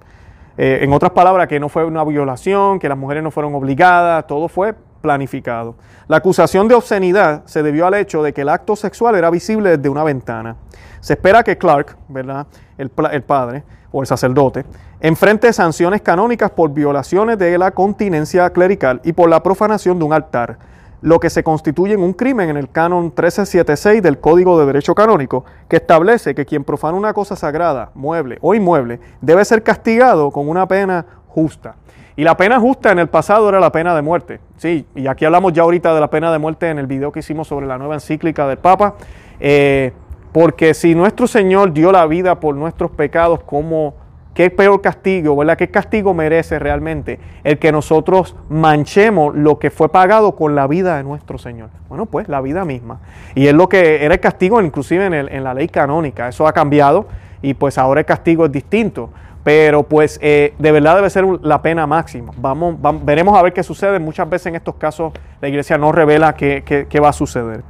Eh, 0.57 0.79
en 0.81 0.93
otras 0.93 1.11
palabras, 1.11 1.47
que 1.47 1.59
no 1.59 1.67
fue 1.67 1.83
una 1.83 2.03
violación, 2.03 2.79
que 2.79 2.87
las 2.87 2.97
mujeres 2.97 3.23
no 3.23 3.31
fueron 3.31 3.55
obligadas, 3.55 4.25
todo 4.27 4.47
fue 4.47 4.75
planificado. 5.01 5.75
La 6.07 6.17
acusación 6.17 6.67
de 6.67 6.75
obscenidad 6.75 7.43
se 7.45 7.63
debió 7.63 7.85
al 7.85 7.95
hecho 7.95 8.23
de 8.23 8.33
que 8.33 8.41
el 8.41 8.49
acto 8.49 8.75
sexual 8.75 9.15
era 9.15 9.29
visible 9.29 9.77
desde 9.77 9.89
una 9.89 10.03
ventana. 10.03 10.55
Se 11.01 11.13
espera 11.13 11.43
que 11.43 11.57
Clark, 11.57 11.97
¿verdad? 12.07 12.47
El 12.77 12.89
padre, 12.89 13.63
o 13.93 14.01
el 14.01 14.07
sacerdote, 14.07 14.65
enfrente 14.99 15.53
sanciones 15.53 16.01
canónicas 16.01 16.51
por 16.51 16.73
violaciones 16.73 17.37
de 17.37 17.57
la 17.57 17.71
continencia 17.71 18.49
clerical 18.49 18.99
y 19.05 19.13
por 19.13 19.29
la 19.29 19.41
profanación 19.41 19.99
de 19.99 20.05
un 20.05 20.11
altar, 20.11 20.57
lo 21.01 21.19
que 21.19 21.29
se 21.29 21.43
constituye 21.43 21.93
en 21.93 22.01
un 22.01 22.13
crimen 22.13 22.49
en 22.49 22.57
el 22.57 22.69
canon 22.69 23.03
1376 23.05 24.01
del 24.01 24.19
Código 24.19 24.59
de 24.59 24.65
Derecho 24.65 24.95
Canónico, 24.95 25.45
que 25.69 25.75
establece 25.75 26.33
que 26.33 26.45
quien 26.45 26.63
profana 26.63 26.97
una 26.97 27.13
cosa 27.13 27.35
sagrada, 27.35 27.91
mueble 27.93 28.39
o 28.41 28.55
inmueble, 28.55 28.99
debe 29.21 29.45
ser 29.45 29.63
castigado 29.63 30.31
con 30.31 30.49
una 30.49 30.67
pena 30.67 31.05
justa. 31.27 31.75
Y 32.15 32.23
la 32.23 32.37
pena 32.37 32.59
justa 32.59 32.91
en 32.91 32.99
el 32.99 33.09
pasado 33.09 33.49
era 33.49 33.59
la 33.59 33.71
pena 33.71 33.95
de 33.95 34.01
muerte. 34.01 34.39
Sí, 34.57 34.85
y 34.95 35.07
aquí 35.07 35.25
hablamos 35.25 35.53
ya 35.53 35.63
ahorita 35.63 35.93
de 35.93 35.99
la 35.99 36.09
pena 36.09 36.31
de 36.31 36.39
muerte 36.39 36.69
en 36.69 36.79
el 36.79 36.87
video 36.87 37.11
que 37.11 37.19
hicimos 37.19 37.47
sobre 37.47 37.65
la 37.65 37.77
nueva 37.77 37.95
encíclica 37.95 38.47
del 38.47 38.57
Papa. 38.57 38.95
Eh, 39.39 39.91
porque 40.33 40.73
si 40.73 40.95
nuestro 40.95 41.27
Señor 41.27 41.73
dio 41.73 41.91
la 41.91 42.07
vida 42.07 42.39
por 42.39 42.55
nuestros 42.55 42.89
pecados, 42.89 43.41
¿cómo, 43.45 43.93
¿qué 44.33 44.49
peor 44.49 44.81
castigo, 44.81 45.35
verdad? 45.35 45.55
¿Qué 45.55 45.69
castigo 45.69 46.15
merece 46.15 46.57
realmente 46.57 47.19
el 47.43 47.59
que 47.59 47.71
nosotros 47.71 48.35
manchemos 48.49 49.35
lo 49.35 49.59
que 49.59 49.69
fue 49.69 49.89
pagado 49.89 50.35
con 50.35 50.55
la 50.55 50.65
vida 50.65 50.97
de 50.97 51.03
nuestro 51.03 51.37
Señor? 51.37 51.69
Bueno, 51.87 52.07
pues 52.07 52.27
la 52.27 52.41
vida 52.41 52.65
misma. 52.65 52.99
Y 53.35 53.45
es 53.45 53.53
lo 53.53 53.69
que 53.69 54.03
era 54.03 54.15
el 54.15 54.19
castigo 54.19 54.59
inclusive 54.59 55.05
en, 55.05 55.43
la 55.43 55.53
ley 55.53 55.67
canónica. 55.67 56.27
Eso 56.27 56.47
ha 56.47 56.51
cambiado 56.51 57.05
y 57.43 57.53
pues 57.53 57.77
ahora 57.77 57.99
el 57.99 58.05
castigo 58.07 58.45
es 58.45 58.51
distinto. 58.51 59.11
Pero 59.43 59.83
pues 59.83 60.17
eh, 60.23 60.55
de 60.57 60.71
verdad 60.71 60.95
debe 60.95 61.11
ser 61.11 61.25
la 61.43 61.61
pena 61.61 61.85
máxima. 61.85 62.31
Vamos, 62.37 62.77
veremos 63.03 63.37
a 63.37 63.43
ver 63.43 63.53
qué 63.53 63.61
sucede. 63.61 63.99
Muchas 63.99 64.27
veces 64.27 64.47
en 64.47 64.55
estos 64.55 64.75
casos 64.75 65.13
la 65.41 65.47
iglesia 65.47 65.77
no 65.77 65.91
revela 65.91 66.33
qué 66.33 66.99
va 67.03 67.09
a 67.09 67.13
suceder. 67.13 67.61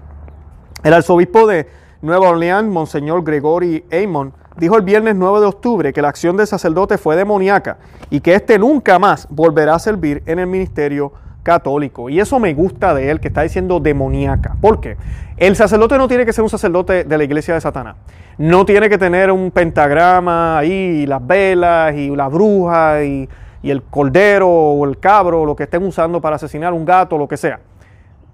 El 0.83 0.93
arzobispo 0.93 1.47
de, 1.47 1.67
Nueva 2.03 2.31
Orleans, 2.31 2.69
Monseñor 2.69 3.23
Gregory 3.23 3.85
Amon, 3.89 4.33
dijo 4.57 4.75
el 4.75 4.81
viernes 4.81 5.15
9 5.15 5.39
de 5.39 5.45
octubre 5.45 5.93
que 5.93 6.01
la 6.01 6.09
acción 6.09 6.35
del 6.35 6.47
sacerdote 6.47 6.97
fue 6.97 7.15
demoníaca 7.15 7.77
y 8.09 8.19
que 8.19 8.35
éste 8.35 8.59
nunca 8.59 8.99
más 8.99 9.25
volverá 9.29 9.75
a 9.75 9.79
servir 9.79 10.21
en 10.25 10.39
el 10.39 10.47
ministerio 10.47 11.13
católico. 11.43 12.09
Y 12.09 12.19
eso 12.19 12.41
me 12.41 12.53
gusta 12.53 12.93
de 12.93 13.09
él, 13.09 13.21
que 13.21 13.29
está 13.29 13.43
diciendo 13.43 13.79
demoníaca. 13.79 14.57
¿Por 14.59 14.81
qué? 14.81 14.97
El 15.37 15.55
sacerdote 15.55 15.97
no 15.97 16.09
tiene 16.09 16.25
que 16.25 16.33
ser 16.33 16.43
un 16.43 16.49
sacerdote 16.49 17.05
de 17.05 17.17
la 17.17 17.23
iglesia 17.23 17.53
de 17.53 17.61
Satanás. 17.61 17.95
No 18.37 18.65
tiene 18.65 18.89
que 18.89 18.97
tener 18.97 19.31
un 19.31 19.49
pentagrama 19.49 20.57
ahí, 20.57 20.73
y 20.73 21.05
las 21.05 21.25
velas, 21.25 21.95
y 21.95 22.13
la 22.13 22.27
bruja, 22.27 23.01
y, 23.01 23.29
el 23.63 23.81
cordero, 23.81 24.49
o 24.49 24.83
el 24.83 24.99
cabro, 24.99 25.45
lo 25.45 25.55
que 25.55 25.63
estén 25.63 25.83
usando 25.83 26.19
para 26.19 26.35
asesinar 26.35 26.73
un 26.73 26.83
gato, 26.83 27.17
lo 27.17 27.29
que 27.29 27.37
sea. 27.37 27.61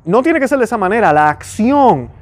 no 0.05 0.23
tiene 0.23 0.39
que 0.39 0.47
ser 0.47 0.57
de 0.57 0.65
esa 0.65 0.77
manera, 0.77 1.13
la 1.13 1.29
acción 1.29 2.17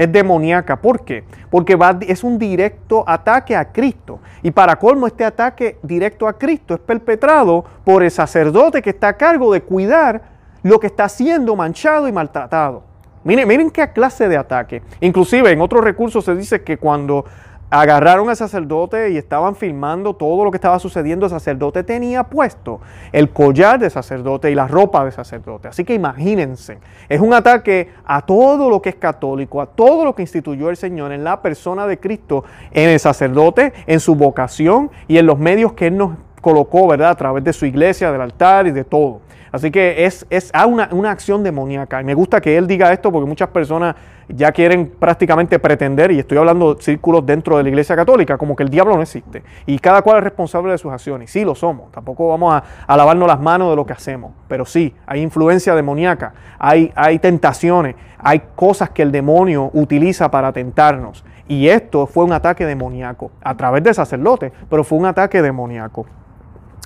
es 0.00 0.10
demoníaca. 0.10 0.80
¿Por 0.80 1.04
qué? 1.04 1.24
Porque 1.50 1.78
es 2.08 2.24
un 2.24 2.38
directo 2.38 3.04
ataque 3.06 3.54
a 3.54 3.70
Cristo. 3.70 4.20
Y 4.42 4.50
para 4.50 4.76
colmo, 4.76 5.06
este 5.06 5.26
ataque 5.26 5.78
directo 5.82 6.26
a 6.26 6.38
Cristo 6.38 6.72
es 6.72 6.80
perpetrado 6.80 7.62
por 7.84 8.02
el 8.02 8.10
sacerdote 8.10 8.80
que 8.80 8.90
está 8.90 9.08
a 9.08 9.16
cargo 9.18 9.52
de 9.52 9.60
cuidar 9.60 10.22
lo 10.62 10.80
que 10.80 10.86
está 10.86 11.06
siendo 11.06 11.54
manchado 11.54 12.08
y 12.08 12.12
maltratado. 12.12 12.82
Miren, 13.24 13.46
miren 13.46 13.70
qué 13.70 13.86
clase 13.92 14.26
de 14.26 14.38
ataque. 14.38 14.82
Inclusive 15.02 15.50
en 15.50 15.60
otros 15.60 15.84
recursos 15.84 16.24
se 16.24 16.34
dice 16.34 16.62
que 16.62 16.78
cuando 16.78 17.26
agarraron 17.70 18.28
al 18.28 18.36
sacerdote 18.36 19.10
y 19.10 19.16
estaban 19.16 19.54
filmando 19.54 20.14
todo 20.14 20.44
lo 20.44 20.50
que 20.50 20.56
estaba 20.56 20.78
sucediendo, 20.78 21.26
el 21.26 21.30
sacerdote 21.30 21.84
tenía 21.84 22.24
puesto 22.24 22.80
el 23.12 23.30
collar 23.30 23.78
de 23.78 23.88
sacerdote 23.88 24.50
y 24.50 24.54
la 24.54 24.66
ropa 24.66 25.04
de 25.04 25.12
sacerdote. 25.12 25.68
Así 25.68 25.84
que 25.84 25.94
imagínense, 25.94 26.78
es 27.08 27.20
un 27.20 27.32
ataque 27.32 27.90
a 28.04 28.22
todo 28.22 28.68
lo 28.68 28.82
que 28.82 28.90
es 28.90 28.96
católico, 28.96 29.60
a 29.60 29.66
todo 29.66 30.04
lo 30.04 30.14
que 30.14 30.22
instituyó 30.22 30.68
el 30.68 30.76
Señor 30.76 31.12
en 31.12 31.22
la 31.22 31.40
persona 31.40 31.86
de 31.86 31.98
Cristo, 31.98 32.44
en 32.72 32.90
el 32.90 32.98
sacerdote, 32.98 33.72
en 33.86 34.00
su 34.00 34.16
vocación 34.16 34.90
y 35.06 35.18
en 35.18 35.26
los 35.26 35.38
medios 35.38 35.72
que 35.74 35.86
Él 35.86 35.96
nos 35.96 36.12
colocó, 36.40 36.88
¿verdad? 36.88 37.10
A 37.10 37.14
través 37.14 37.44
de 37.44 37.52
su 37.52 37.66
iglesia, 37.66 38.10
del 38.12 38.20
altar 38.20 38.66
y 38.66 38.70
de 38.70 38.84
todo. 38.84 39.20
Así 39.52 39.70
que 39.70 40.04
es, 40.04 40.24
es 40.30 40.52
una, 40.66 40.88
una, 40.92 41.10
acción 41.10 41.42
demoníaca. 41.42 42.00
Y 42.00 42.04
me 42.04 42.14
gusta 42.14 42.40
que 42.40 42.56
él 42.56 42.66
diga 42.68 42.92
esto 42.92 43.10
porque 43.10 43.28
muchas 43.28 43.48
personas 43.48 43.96
ya 44.28 44.52
quieren 44.52 44.92
prácticamente 44.96 45.58
pretender, 45.58 46.12
y 46.12 46.20
estoy 46.20 46.38
hablando 46.38 46.74
de 46.74 46.82
círculos 46.82 47.26
dentro 47.26 47.56
de 47.56 47.64
la 47.64 47.68
iglesia 47.68 47.96
católica, 47.96 48.38
como 48.38 48.54
que 48.54 48.62
el 48.62 48.68
diablo 48.68 48.94
no 48.94 49.02
existe. 49.02 49.42
Y 49.66 49.80
cada 49.80 50.02
cual 50.02 50.18
es 50.18 50.24
responsable 50.24 50.70
de 50.70 50.78
sus 50.78 50.92
acciones. 50.92 51.32
Sí 51.32 51.44
lo 51.44 51.56
somos. 51.56 51.90
Tampoco 51.90 52.28
vamos 52.28 52.54
a, 52.54 52.62
a 52.86 52.96
lavarnos 52.96 53.26
las 53.26 53.40
manos 53.40 53.70
de 53.70 53.76
lo 53.76 53.84
que 53.84 53.92
hacemos. 53.92 54.32
Pero 54.46 54.64
sí, 54.64 54.94
hay 55.04 55.20
influencia 55.20 55.74
demoníaca, 55.74 56.32
hay, 56.58 56.92
hay 56.94 57.18
tentaciones, 57.18 57.96
hay 58.18 58.42
cosas 58.54 58.90
que 58.90 59.02
el 59.02 59.10
demonio 59.10 59.70
utiliza 59.72 60.30
para 60.30 60.52
tentarnos. 60.52 61.24
Y 61.48 61.66
esto 61.66 62.06
fue 62.06 62.22
un 62.22 62.32
ataque 62.32 62.64
demoníaco 62.64 63.32
a 63.42 63.56
través 63.56 63.82
de 63.82 63.92
sacerdotes, 63.92 64.52
pero 64.68 64.84
fue 64.84 64.98
un 64.98 65.06
ataque 65.06 65.42
demoníaco. 65.42 66.06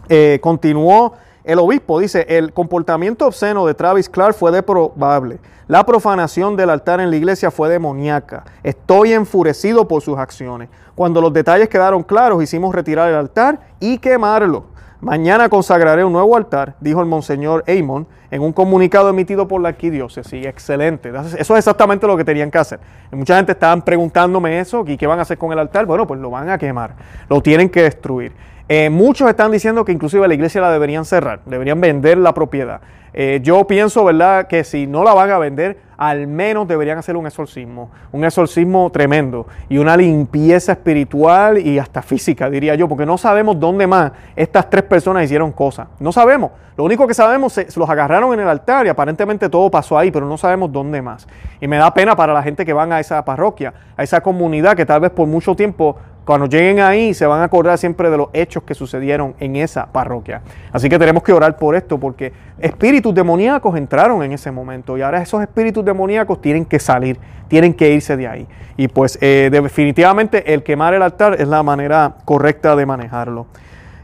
Eh, 0.09 0.39
continuó 0.41 1.15
el 1.45 1.59
obispo, 1.59 2.01
dice, 2.01 2.25
el 2.29 2.53
comportamiento 2.53 3.27
obsceno 3.27 3.67
de 3.67 3.75
Travis 3.75 4.09
Clark 4.09 4.35
fue 4.35 4.51
deprobable. 4.51 5.39
La 5.67 5.85
profanación 5.85 6.57
del 6.57 6.71
altar 6.71 7.01
en 7.01 7.11
la 7.11 7.17
iglesia 7.17 7.51
fue 7.51 7.69
demoníaca. 7.69 8.45
Estoy 8.63 9.13
enfurecido 9.13 9.89
por 9.89 10.03
sus 10.03 10.19
acciones. 10.19 10.69
Cuando 10.95 11.21
los 11.21 11.33
detalles 11.33 11.69
quedaron 11.69 12.03
claros, 12.03 12.43
hicimos 12.43 12.75
retirar 12.75 13.09
el 13.09 13.17
altar 13.17 13.61
y 13.81 13.99
quemarlo. 13.99 14.67
Mañana 15.01 15.51
consagraré 15.51 16.03
un 16.03 16.15
nuevo 16.15 16.35
altar, 16.35 16.77
dijo 16.81 17.01
el 17.01 17.07
monseñor 17.07 17.63
Amon 17.69 18.07
en 18.31 18.41
un 18.41 18.55
comunicado 18.55 19.11
emitido 19.11 19.47
por 19.47 19.61
la 19.61 19.69
arquidiócesis. 19.69 20.47
Excelente. 20.47 21.11
Eso 21.11 21.55
es 21.55 21.59
exactamente 21.59 22.07
lo 22.07 22.17
que 22.17 22.25
tenían 22.25 22.51
que 22.51 22.57
hacer. 22.57 22.81
mucha 23.13 23.37
gente 23.37 23.53
estaban 23.53 23.83
preguntándome 23.83 24.61
eso, 24.61 24.83
¿y 24.87 24.97
qué 24.97 25.07
van 25.07 25.19
a 25.19 25.23
hacer 25.23 25.37
con 25.37 25.53
el 25.53 25.59
altar? 25.59 25.85
Bueno, 25.85 26.07
pues 26.07 26.21
lo 26.21 26.31
van 26.31 26.49
a 26.49 26.57
quemar, 26.57 26.95
lo 27.29 27.43
tienen 27.43 27.69
que 27.69 27.83
destruir. 27.83 28.33
Eh, 28.67 28.89
muchos 28.89 29.29
están 29.29 29.53
diciendo 29.53 29.85
que 29.85 29.93
inclusive 29.93 30.27
la 30.27 30.33
iglesia 30.33 30.61
la 30.61 30.73
deberían 30.73 31.05
cerrar, 31.05 31.41
deberían 31.45 31.81
vender 31.81 32.17
la 32.17 32.33
propiedad. 32.33 32.81
Eh, 33.13 33.41
yo 33.43 33.67
pienso, 33.67 34.05
¿verdad?, 34.05 34.47
que 34.49 34.65
si 34.65 34.87
no 34.87 35.05
la 35.05 35.13
van 35.13 35.31
a 35.31 35.39
vender, 35.39 35.79
al 35.97 36.27
menos 36.27 36.67
deberían 36.67 36.99
hacer 36.99 37.17
un 37.17 37.27
exorcismo, 37.27 37.91
un 38.11 38.25
exorcismo 38.25 38.91
tremendo 38.91 39.47
y 39.69 39.79
una 39.79 39.97
limpieza 39.97 40.73
espiritual 40.73 41.59
y 41.59 41.79
hasta 41.79 42.03
física, 42.03 42.51
diría 42.51 42.75
yo, 42.75 42.89
porque 42.89 43.07
no 43.07 43.17
sabemos 43.19 43.61
dónde 43.61 43.87
más 43.87 44.13
estas 44.35 44.69
tres 44.69 44.83
personas 44.83 45.25
hicieron 45.25 45.53
cosas. 45.53 45.87
No 46.01 46.11
sabemos. 46.11 46.51
Lo 46.77 46.83
único 46.83 47.07
que 47.07 47.15
sabemos 47.15 47.57
es 47.59 47.77
los 47.77 47.89
agarraron 47.89 48.35
en 48.35 48.41
el 48.41 48.49
altar 48.49 48.87
y 48.87 48.89
aparentemente 48.89 49.49
todo 49.49 49.71
pasó 49.71 49.97
ahí, 49.97 50.11
pero 50.11 50.27
no 50.27 50.37
sabemos 50.37 50.73
dónde 50.73 51.01
más. 51.01 51.29
Y 51.61 51.69
me 51.69 51.77
da 51.77 51.95
pena 51.95 52.17
para 52.17 52.33
la 52.33 52.43
gente 52.43 52.65
que 52.65 52.73
van 52.73 52.93
a 52.93 52.99
esa 52.99 53.25
parroquia, 53.25 53.75
a 53.97 54.03
esa 54.03 54.23
comunidad 54.23 54.75
que 54.75 54.85
tal 54.85 55.01
vez 55.01 55.13
por 55.13 55.29
mucho 55.29 55.55
tiempo 55.55 55.97
cuando 56.25 56.47
lleguen 56.47 56.81
ahí 56.81 57.13
se 57.13 57.27
van 57.27 57.41
a 57.41 57.45
acordar 57.45 57.77
siempre 57.77 58.11
de 58.11 58.17
los 58.17 58.29
hechos 58.33 58.63
que 58.63 58.75
sucedieron 58.75 59.35
en 59.39 59.57
esa 59.57 59.87
parroquia. 59.87 60.43
Así 60.73 60.89
que 60.89 60.99
tenemos 60.99 61.23
que 61.23 61.33
orar 61.33 61.57
por 61.57 61.75
esto 61.75 61.99
porque 61.99 62.33
espíritus 62.59 63.15
demoníacos 63.15 63.77
entraron 63.77 64.23
en 64.23 64.33
ese 64.33 64.51
momento 64.51 64.97
y 64.97 65.03
ahora 65.03 65.21
esos 65.21 65.43
espíritus 65.43 65.85
demoníacos 65.85 66.41
tienen 66.41 66.65
que 66.65 66.79
salir, 66.79 67.19
tienen 67.49 67.75
que 67.75 67.93
irse 67.93 68.17
de 68.17 68.27
ahí. 68.27 68.49
Y 68.77 68.89
pues 68.89 69.19
eh, 69.21 69.51
definitivamente 69.53 70.53
el 70.53 70.63
quemar 70.63 70.95
el 70.95 71.03
altar 71.03 71.37
es 71.39 71.47
la 71.47 71.63
manera 71.63 72.17
correcta 72.25 72.75
de 72.75 72.87
manejarlo. 72.87 73.47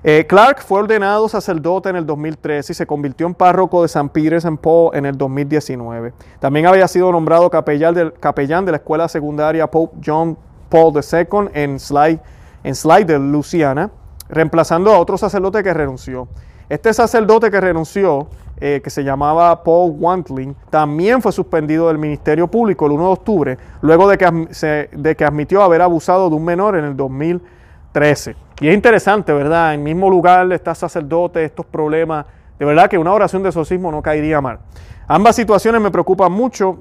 Eh, 0.02 0.24
Clark 0.26 0.62
fue 0.62 0.80
ordenado 0.80 1.28
sacerdote 1.28 1.90
en 1.90 1.96
el 1.96 2.06
2013 2.06 2.72
y 2.72 2.74
se 2.74 2.86
convirtió 2.86 3.26
en 3.26 3.34
párroco 3.34 3.82
de 3.82 3.88
San 3.88 4.08
Peter 4.08 4.34
St. 4.34 4.56
Paul 4.60 4.94
en 4.94 5.04
el 5.04 5.16
2019. 5.16 6.14
También 6.38 6.66
había 6.66 6.88
sido 6.88 7.12
nombrado 7.12 7.50
capellán 7.50 8.12
capellán 8.18 8.64
de 8.64 8.72
la 8.72 8.78
escuela 8.78 9.08
secundaria 9.08 9.70
Pope 9.70 9.98
John 10.04 10.38
Paul 10.70 10.94
II 10.94 11.50
en 11.52 11.78
Slide, 11.78 12.20
en 12.64 12.74
Slide, 12.74 13.18
Luciana, 13.18 13.90
reemplazando 14.28 14.92
a 14.92 14.98
otro 14.98 15.18
sacerdote 15.18 15.62
que 15.62 15.74
renunció. 15.74 16.28
Este 16.70 16.94
sacerdote 16.94 17.50
que 17.50 17.60
renunció, 17.60 18.28
eh, 18.60 18.80
que 18.82 18.90
se 18.90 19.02
llamaba 19.02 19.64
Paul 19.64 19.96
Wantling, 19.98 20.54
también 20.70 21.20
fue 21.20 21.32
suspendido 21.32 21.88
del 21.88 21.98
ministerio 21.98 22.46
público 22.46 22.86
el 22.86 22.92
1 22.92 23.04
de 23.04 23.10
octubre, 23.10 23.58
luego 23.82 24.08
de 24.08 24.16
que, 24.16 24.88
de 24.92 25.16
que 25.16 25.24
admitió 25.24 25.62
haber 25.62 25.82
abusado 25.82 26.30
de 26.30 26.36
un 26.36 26.44
menor 26.44 26.76
en 26.76 26.84
el 26.84 26.96
2013. 26.96 28.36
Y 28.60 28.68
es 28.68 28.74
interesante, 28.74 29.32
¿verdad? 29.32 29.74
En 29.74 29.80
el 29.80 29.84
mismo 29.84 30.08
lugar 30.08 30.52
está 30.52 30.74
sacerdote, 30.74 31.44
estos 31.44 31.66
problemas. 31.66 32.26
De 32.58 32.64
verdad 32.64 32.88
que 32.88 32.98
una 32.98 33.12
oración 33.12 33.42
de 33.42 33.48
exorcismo 33.48 33.90
no 33.90 34.00
caería 34.00 34.40
mal. 34.40 34.60
Ambas 35.08 35.34
situaciones 35.34 35.80
me 35.80 35.90
preocupan 35.90 36.30
mucho 36.30 36.78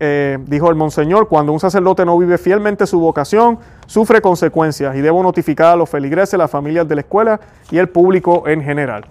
eh, 0.00 0.38
dijo 0.46 0.68
el 0.68 0.74
monseñor, 0.74 1.28
cuando 1.28 1.52
un 1.52 1.60
sacerdote 1.60 2.04
no 2.04 2.18
vive 2.18 2.38
fielmente 2.38 2.86
su 2.86 2.98
vocación, 2.98 3.58
sufre 3.86 4.20
consecuencias 4.20 4.96
y 4.96 5.00
debo 5.00 5.22
notificar 5.22 5.74
a 5.74 5.76
los 5.76 5.88
feligreses, 5.88 6.38
las 6.38 6.50
familias 6.50 6.88
de 6.88 6.96
la 6.96 7.00
escuela 7.02 7.40
y 7.70 7.78
el 7.78 7.88
público 7.88 8.44
en 8.48 8.62
general. 8.62 9.04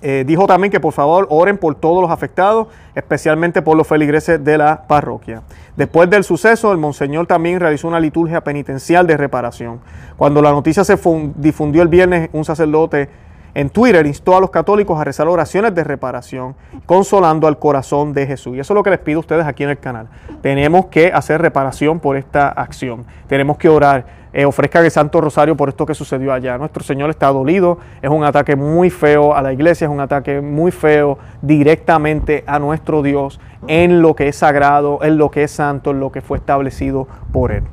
Eh, 0.00 0.22
dijo 0.24 0.46
también 0.46 0.70
que 0.70 0.78
por 0.78 0.92
favor 0.92 1.26
oren 1.28 1.58
por 1.58 1.74
todos 1.74 2.00
los 2.00 2.10
afectados, 2.10 2.68
especialmente 2.94 3.62
por 3.62 3.76
los 3.76 3.86
feligreses 3.86 4.42
de 4.42 4.56
la 4.56 4.86
parroquia. 4.86 5.42
Después 5.76 6.08
del 6.08 6.22
suceso, 6.22 6.70
el 6.70 6.78
monseñor 6.78 7.26
también 7.26 7.58
realizó 7.58 7.88
una 7.88 7.98
liturgia 7.98 8.42
penitencial 8.42 9.06
de 9.08 9.16
reparación. 9.16 9.80
Cuando 10.16 10.40
la 10.40 10.52
noticia 10.52 10.84
se 10.84 10.96
difundió 11.36 11.82
el 11.82 11.88
viernes, 11.88 12.30
un 12.32 12.44
sacerdote 12.44 13.08
en 13.54 13.70
Twitter 13.70 14.06
instó 14.06 14.36
a 14.36 14.40
los 14.40 14.50
católicos 14.50 15.00
a 15.00 15.04
rezar 15.04 15.28
oraciones 15.28 15.74
de 15.74 15.84
reparación, 15.84 16.54
consolando 16.86 17.46
al 17.46 17.58
corazón 17.58 18.12
de 18.12 18.26
Jesús. 18.26 18.56
Y 18.56 18.60
eso 18.60 18.72
es 18.72 18.74
lo 18.74 18.82
que 18.82 18.90
les 18.90 18.98
pido 18.98 19.18
a 19.18 19.20
ustedes 19.20 19.46
aquí 19.46 19.64
en 19.64 19.70
el 19.70 19.78
canal. 19.78 20.08
Tenemos 20.42 20.86
que 20.86 21.12
hacer 21.12 21.40
reparación 21.40 22.00
por 22.00 22.16
esta 22.16 22.48
acción. 22.48 23.04
Tenemos 23.26 23.56
que 23.58 23.68
orar. 23.68 24.18
Eh, 24.32 24.44
ofrezcan 24.44 24.84
el 24.84 24.90
Santo 24.90 25.20
Rosario 25.20 25.56
por 25.56 25.70
esto 25.70 25.86
que 25.86 25.94
sucedió 25.94 26.32
allá. 26.32 26.58
Nuestro 26.58 26.84
Señor 26.84 27.08
está 27.10 27.28
dolido. 27.28 27.78
Es 28.02 28.10
un 28.10 28.24
ataque 28.24 28.56
muy 28.56 28.90
feo 28.90 29.34
a 29.34 29.40
la 29.40 29.52
iglesia, 29.52 29.86
es 29.86 29.90
un 29.90 30.00
ataque 30.00 30.40
muy 30.40 30.70
feo 30.70 31.18
directamente 31.40 32.44
a 32.46 32.58
nuestro 32.58 33.02
Dios 33.02 33.40
en 33.66 34.02
lo 34.02 34.14
que 34.14 34.28
es 34.28 34.36
sagrado, 34.36 35.00
en 35.02 35.16
lo 35.16 35.30
que 35.30 35.44
es 35.44 35.50
santo, 35.50 35.90
en 35.90 36.00
lo 36.00 36.12
que 36.12 36.20
fue 36.20 36.38
establecido 36.38 37.08
por 37.32 37.52
Él. 37.52 37.64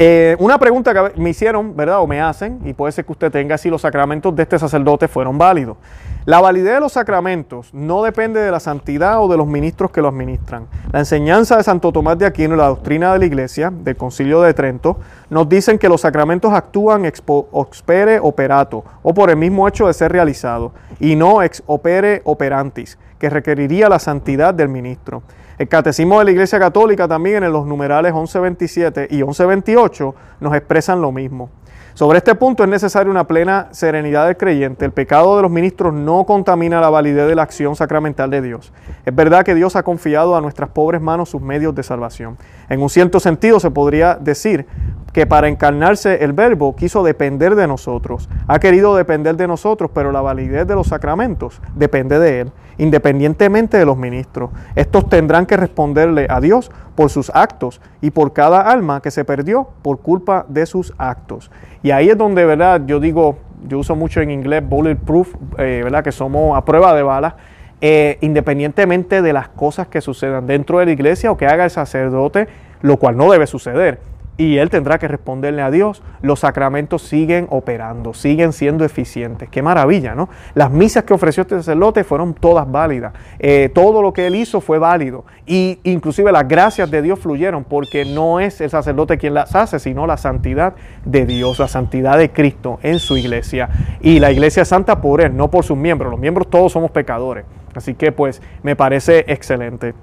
Eh, 0.00 0.36
una 0.38 0.58
pregunta 0.58 0.94
que 0.94 1.20
me 1.20 1.30
hicieron, 1.30 1.74
¿verdad? 1.74 1.98
O 1.98 2.06
me 2.06 2.20
hacen, 2.20 2.60
y 2.64 2.72
puede 2.72 2.92
ser 2.92 3.04
que 3.04 3.10
usted 3.10 3.32
tenga 3.32 3.58
si 3.58 3.68
los 3.68 3.82
sacramentos 3.82 4.34
de 4.36 4.44
este 4.44 4.56
sacerdote 4.56 5.08
fueron 5.08 5.36
válidos. 5.38 5.76
La 6.24 6.40
validez 6.40 6.74
de 6.74 6.80
los 6.80 6.92
sacramentos 6.92 7.74
no 7.74 8.04
depende 8.04 8.38
de 8.38 8.52
la 8.52 8.60
santidad 8.60 9.20
o 9.20 9.26
de 9.26 9.36
los 9.36 9.48
ministros 9.48 9.90
que 9.90 10.00
lo 10.00 10.06
administran. 10.06 10.68
La 10.92 11.00
enseñanza 11.00 11.56
de 11.56 11.64
Santo 11.64 11.90
Tomás 11.90 12.16
de 12.16 12.26
Aquino 12.26 12.54
y 12.54 12.58
la 12.58 12.68
doctrina 12.68 13.12
de 13.12 13.18
la 13.18 13.26
Iglesia, 13.26 13.72
del 13.74 13.96
Concilio 13.96 14.40
de 14.42 14.54
Trento, 14.54 14.98
nos 15.30 15.48
dicen 15.48 15.80
que 15.80 15.88
los 15.88 16.02
sacramentos 16.02 16.52
actúan 16.52 17.04
ex 17.04 17.20
opere 17.26 18.20
operato, 18.20 18.84
o 19.02 19.12
por 19.12 19.30
el 19.30 19.36
mismo 19.36 19.66
hecho 19.66 19.88
de 19.88 19.94
ser 19.94 20.12
realizados, 20.12 20.70
y 21.00 21.16
no 21.16 21.42
ex 21.42 21.60
opere 21.66 22.22
operantis, 22.22 22.98
que 23.18 23.30
requeriría 23.30 23.88
la 23.88 23.98
santidad 23.98 24.54
del 24.54 24.68
ministro. 24.68 25.24
El 25.58 25.66
Catecismo 25.66 26.20
de 26.20 26.24
la 26.24 26.30
Iglesia 26.30 26.60
Católica 26.60 27.08
también 27.08 27.42
en 27.42 27.52
los 27.52 27.66
numerales 27.66 28.12
1127 28.12 29.08
y 29.10 29.16
1128 29.16 30.14
nos 30.38 30.54
expresan 30.54 31.02
lo 31.02 31.10
mismo. 31.10 31.50
Sobre 31.94 32.18
este 32.18 32.36
punto 32.36 32.62
es 32.62 32.70
necesaria 32.70 33.10
una 33.10 33.26
plena 33.26 33.66
serenidad 33.72 34.26
del 34.26 34.36
creyente. 34.36 34.84
El 34.84 34.92
pecado 34.92 35.34
de 35.34 35.42
los 35.42 35.50
ministros 35.50 35.92
no 35.92 36.22
contamina 36.26 36.80
la 36.80 36.90
validez 36.90 37.26
de 37.26 37.34
la 37.34 37.42
acción 37.42 37.74
sacramental 37.74 38.30
de 38.30 38.40
Dios. 38.40 38.72
Es 39.04 39.12
verdad 39.12 39.44
que 39.44 39.56
Dios 39.56 39.74
ha 39.74 39.82
confiado 39.82 40.36
a 40.36 40.40
nuestras 40.40 40.68
pobres 40.68 41.00
manos 41.00 41.30
sus 41.30 41.42
medios 41.42 41.74
de 41.74 41.82
salvación. 41.82 42.38
En 42.68 42.80
un 42.80 42.88
cierto 42.88 43.18
sentido 43.18 43.58
se 43.58 43.72
podría 43.72 44.14
decir 44.14 44.64
que 45.12 45.26
para 45.26 45.48
encarnarse 45.48 46.22
el 46.24 46.32
verbo 46.32 46.76
quiso 46.76 47.02
depender 47.02 47.54
de 47.54 47.66
nosotros. 47.66 48.28
Ha 48.46 48.58
querido 48.58 48.94
depender 48.96 49.36
de 49.36 49.48
nosotros, 49.48 49.90
pero 49.92 50.12
la 50.12 50.20
validez 50.20 50.66
de 50.66 50.74
los 50.74 50.88
sacramentos 50.88 51.60
depende 51.74 52.18
de 52.18 52.40
Él 52.40 52.52
independientemente 52.78 53.76
de 53.76 53.84
los 53.84 53.96
ministros. 53.96 54.50
Estos 54.76 55.08
tendrán 55.08 55.46
que 55.46 55.56
responderle 55.56 56.26
a 56.30 56.40
Dios 56.40 56.70
por 56.94 57.10
sus 57.10 57.30
actos 57.34 57.80
y 58.00 58.10
por 58.10 58.32
cada 58.32 58.60
alma 58.60 59.02
que 59.02 59.10
se 59.10 59.24
perdió 59.24 59.68
por 59.82 59.98
culpa 59.98 60.46
de 60.48 60.64
sus 60.64 60.94
actos. 60.96 61.50
Y 61.82 61.90
ahí 61.90 62.08
es 62.08 62.16
donde, 62.16 62.44
¿verdad? 62.44 62.82
Yo 62.86 63.00
digo, 63.00 63.38
yo 63.66 63.80
uso 63.80 63.96
mucho 63.96 64.20
en 64.20 64.30
inglés 64.30 64.66
bulletproof, 64.66 65.34
eh, 65.58 65.80
¿verdad? 65.84 66.04
Que 66.04 66.12
somos 66.12 66.56
a 66.56 66.64
prueba 66.64 66.94
de 66.94 67.02
balas. 67.02 67.34
eh, 67.80 68.18
independientemente 68.22 69.22
de 69.22 69.32
las 69.32 69.48
cosas 69.50 69.86
que 69.86 70.00
sucedan 70.00 70.48
dentro 70.48 70.80
de 70.80 70.86
la 70.86 70.90
iglesia 70.90 71.30
o 71.30 71.36
que 71.36 71.46
haga 71.46 71.62
el 71.62 71.70
sacerdote, 71.70 72.48
lo 72.82 72.96
cual 72.96 73.16
no 73.16 73.30
debe 73.30 73.46
suceder 73.46 74.00
y 74.38 74.58
él 74.58 74.70
tendrá 74.70 74.98
que 74.98 75.08
responderle 75.08 75.60
a 75.62 75.70
Dios. 75.70 76.00
Los 76.22 76.40
sacramentos 76.40 77.02
siguen 77.02 77.48
operando, 77.50 78.14
siguen 78.14 78.52
siendo 78.52 78.84
eficientes. 78.84 79.48
Qué 79.50 79.62
maravilla, 79.62 80.14
¿no? 80.14 80.28
Las 80.54 80.70
misas 80.70 81.02
que 81.02 81.12
ofreció 81.12 81.42
este 81.42 81.56
sacerdote 81.56 82.04
fueron 82.04 82.34
todas 82.34 82.70
válidas. 82.70 83.12
Eh, 83.40 83.68
todo 83.74 84.00
lo 84.00 84.12
que 84.12 84.28
él 84.28 84.36
hizo 84.36 84.60
fue 84.60 84.78
válido. 84.78 85.24
Y 85.44 85.80
inclusive 85.82 86.30
las 86.30 86.46
gracias 86.46 86.88
de 86.88 87.02
Dios 87.02 87.18
fluyeron 87.18 87.64
porque 87.64 88.04
no 88.04 88.38
es 88.38 88.60
el 88.60 88.70
sacerdote 88.70 89.18
quien 89.18 89.34
las 89.34 89.56
hace, 89.56 89.80
sino 89.80 90.06
la 90.06 90.16
santidad 90.16 90.74
de 91.04 91.26
Dios, 91.26 91.58
la 91.58 91.68
santidad 91.68 92.16
de 92.16 92.30
Cristo 92.30 92.78
en 92.84 93.00
su 93.00 93.16
iglesia. 93.16 93.68
Y 94.00 94.20
la 94.20 94.30
iglesia 94.30 94.62
es 94.62 94.68
santa 94.68 95.00
por 95.00 95.20
él, 95.20 95.36
no 95.36 95.50
por 95.50 95.64
sus 95.64 95.76
miembros. 95.76 96.12
Los 96.12 96.20
miembros 96.20 96.48
todos 96.48 96.70
somos 96.70 96.92
pecadores. 96.92 97.44
Así 97.74 97.94
que 97.94 98.12
pues 98.12 98.40
me 98.62 98.76
parece 98.76 99.24
excelente. 99.26 99.94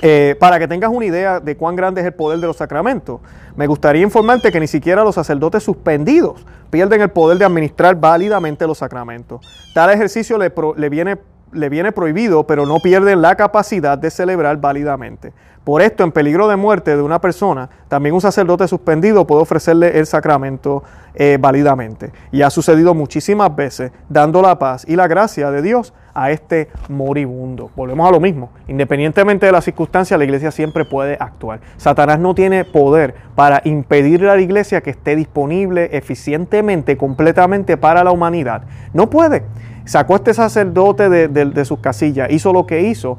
Eh, 0.00 0.36
para 0.38 0.58
que 0.58 0.68
tengas 0.68 0.90
una 0.90 1.06
idea 1.06 1.40
de 1.40 1.56
cuán 1.56 1.74
grande 1.74 2.00
es 2.00 2.06
el 2.06 2.14
poder 2.14 2.38
de 2.38 2.46
los 2.46 2.56
sacramentos, 2.56 3.20
me 3.56 3.66
gustaría 3.66 4.02
informarte 4.02 4.52
que 4.52 4.60
ni 4.60 4.68
siquiera 4.68 5.02
los 5.02 5.16
sacerdotes 5.16 5.64
suspendidos 5.64 6.46
pierden 6.70 7.00
el 7.00 7.10
poder 7.10 7.38
de 7.38 7.44
administrar 7.44 7.96
válidamente 7.96 8.66
los 8.66 8.78
sacramentos. 8.78 9.40
Tal 9.74 9.90
ejercicio 9.90 10.38
le, 10.38 10.88
viene, 10.88 11.18
le 11.52 11.68
viene 11.68 11.90
prohibido, 11.90 12.46
pero 12.46 12.64
no 12.64 12.78
pierden 12.78 13.20
la 13.22 13.34
capacidad 13.34 13.98
de 13.98 14.10
celebrar 14.10 14.58
válidamente. 14.58 15.32
Por 15.68 15.82
esto, 15.82 16.02
en 16.02 16.12
peligro 16.12 16.48
de 16.48 16.56
muerte 16.56 16.96
de 16.96 17.02
una 17.02 17.20
persona, 17.20 17.68
también 17.88 18.14
un 18.14 18.22
sacerdote 18.22 18.66
suspendido 18.66 19.26
puede 19.26 19.42
ofrecerle 19.42 19.98
el 19.98 20.06
sacramento 20.06 20.82
eh, 21.14 21.36
válidamente. 21.38 22.10
Y 22.32 22.40
ha 22.40 22.48
sucedido 22.48 22.94
muchísimas 22.94 23.54
veces, 23.54 23.92
dando 24.08 24.40
la 24.40 24.58
paz 24.58 24.86
y 24.88 24.96
la 24.96 25.06
gracia 25.06 25.50
de 25.50 25.60
Dios 25.60 25.92
a 26.14 26.30
este 26.30 26.70
moribundo. 26.88 27.70
Volvemos 27.76 28.08
a 28.08 28.10
lo 28.10 28.18
mismo. 28.18 28.48
Independientemente 28.66 29.44
de 29.44 29.52
las 29.52 29.64
circunstancias, 29.64 30.16
la 30.16 30.24
iglesia 30.24 30.50
siempre 30.52 30.86
puede 30.86 31.18
actuar. 31.20 31.60
Satanás 31.76 32.18
no 32.18 32.34
tiene 32.34 32.64
poder 32.64 33.14
para 33.34 33.60
impedirle 33.64 34.30
a 34.30 34.36
la 34.36 34.40
iglesia 34.40 34.80
que 34.80 34.88
esté 34.88 35.16
disponible 35.16 35.90
eficientemente, 35.92 36.96
completamente 36.96 37.76
para 37.76 38.02
la 38.02 38.10
humanidad. 38.10 38.62
No 38.94 39.10
puede. 39.10 39.42
Sacó 39.84 40.14
a 40.14 40.16
este 40.16 40.32
sacerdote 40.32 41.10
de, 41.10 41.28
de 41.28 41.64
sus 41.66 41.80
casillas, 41.80 42.30
hizo 42.30 42.54
lo 42.54 42.66
que 42.66 42.80
hizo 42.84 43.18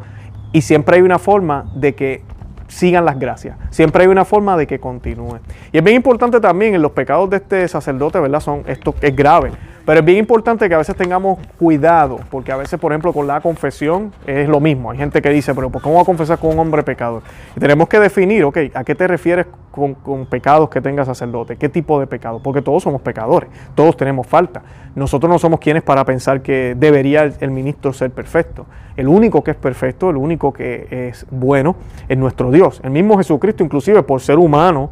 y 0.51 0.61
siempre 0.61 0.95
hay 0.95 1.03
una 1.03 1.19
forma 1.19 1.71
de 1.75 1.93
que 1.93 2.23
sigan 2.69 3.03
las 3.03 3.19
gracias. 3.19 3.57
Siempre 3.71 4.03
hay 4.03 4.07
una 4.07 4.23
forma 4.23 4.55
de 4.55 4.65
que 4.65 4.79
continúe. 4.79 5.39
Y 5.73 5.77
es 5.77 5.83
bien 5.83 5.97
importante 5.97 6.39
también 6.39 6.75
en 6.75 6.81
los 6.81 6.91
pecados 6.91 7.29
de 7.29 7.37
este 7.37 7.67
sacerdote, 7.67 8.19
¿verdad? 8.19 8.39
Son, 8.39 8.63
esto 8.67 8.95
es 9.01 9.13
grave. 9.13 9.51
Pero 9.89 10.01
es 10.01 10.05
bien 10.05 10.19
importante 10.19 10.69
que 10.69 10.75
a 10.75 10.77
veces 10.77 10.95
tengamos 10.95 11.39
cuidado, 11.57 12.19
porque 12.29 12.51
a 12.51 12.57
veces, 12.57 12.79
por 12.79 12.91
ejemplo, 12.91 13.11
con 13.11 13.25
la 13.25 13.41
confesión 13.41 14.13
es 14.27 14.47
lo 14.47 14.59
mismo. 14.59 14.91
Hay 14.91 14.99
gente 14.99 15.19
que 15.19 15.31
dice, 15.31 15.55
pero 15.55 15.71
¿cómo 15.71 15.95
va 15.95 16.01
a 16.03 16.05
confesar 16.05 16.37
con 16.37 16.51
un 16.51 16.59
hombre 16.59 16.83
pecador? 16.83 17.23
Y 17.55 17.59
tenemos 17.59 17.89
que 17.89 17.99
definir, 17.99 18.43
ok, 18.43 18.55
¿a 18.75 18.83
qué 18.83 18.93
te 18.93 19.07
refieres 19.07 19.47
con, 19.71 20.27
pecados 20.27 20.69
que 20.69 20.79
tenga 20.79 21.05
sacerdote? 21.05 21.55
¿Qué 21.55 21.69
tipo 21.69 21.99
de 21.99 22.05
pecado? 22.05 22.39
Porque 22.39 22.61
todos 22.61 22.83
somos 22.83 23.01
pecadores, 23.01 23.49
todos 23.73 23.97
tenemos 23.97 24.27
falta. 24.27 24.61
Nosotros 24.93 25.27
no 25.27 25.39
somos 25.39 25.59
quienes 25.59 25.81
para 25.81 26.05
pensar 26.05 26.43
que 26.43 26.75
debería 26.77 27.23
el, 27.23 27.49
ministro 27.49 27.91
ser 27.91 28.11
perfecto. 28.11 28.67
El 28.95 29.07
único 29.07 29.43
que 29.43 29.49
es 29.49 29.57
perfecto, 29.57 30.11
el 30.11 30.17
único 30.17 30.53
que 30.53 31.09
es 31.09 31.25
bueno, 31.31 31.75
es 32.07 32.15
nuestro 32.15 32.51
Dios. 32.51 32.79
El 32.83 32.91
mismo 32.91 33.17
Jesucristo, 33.17 33.63
inclusive 33.63 34.03
por 34.03 34.21
ser 34.21 34.37
humano, 34.37 34.91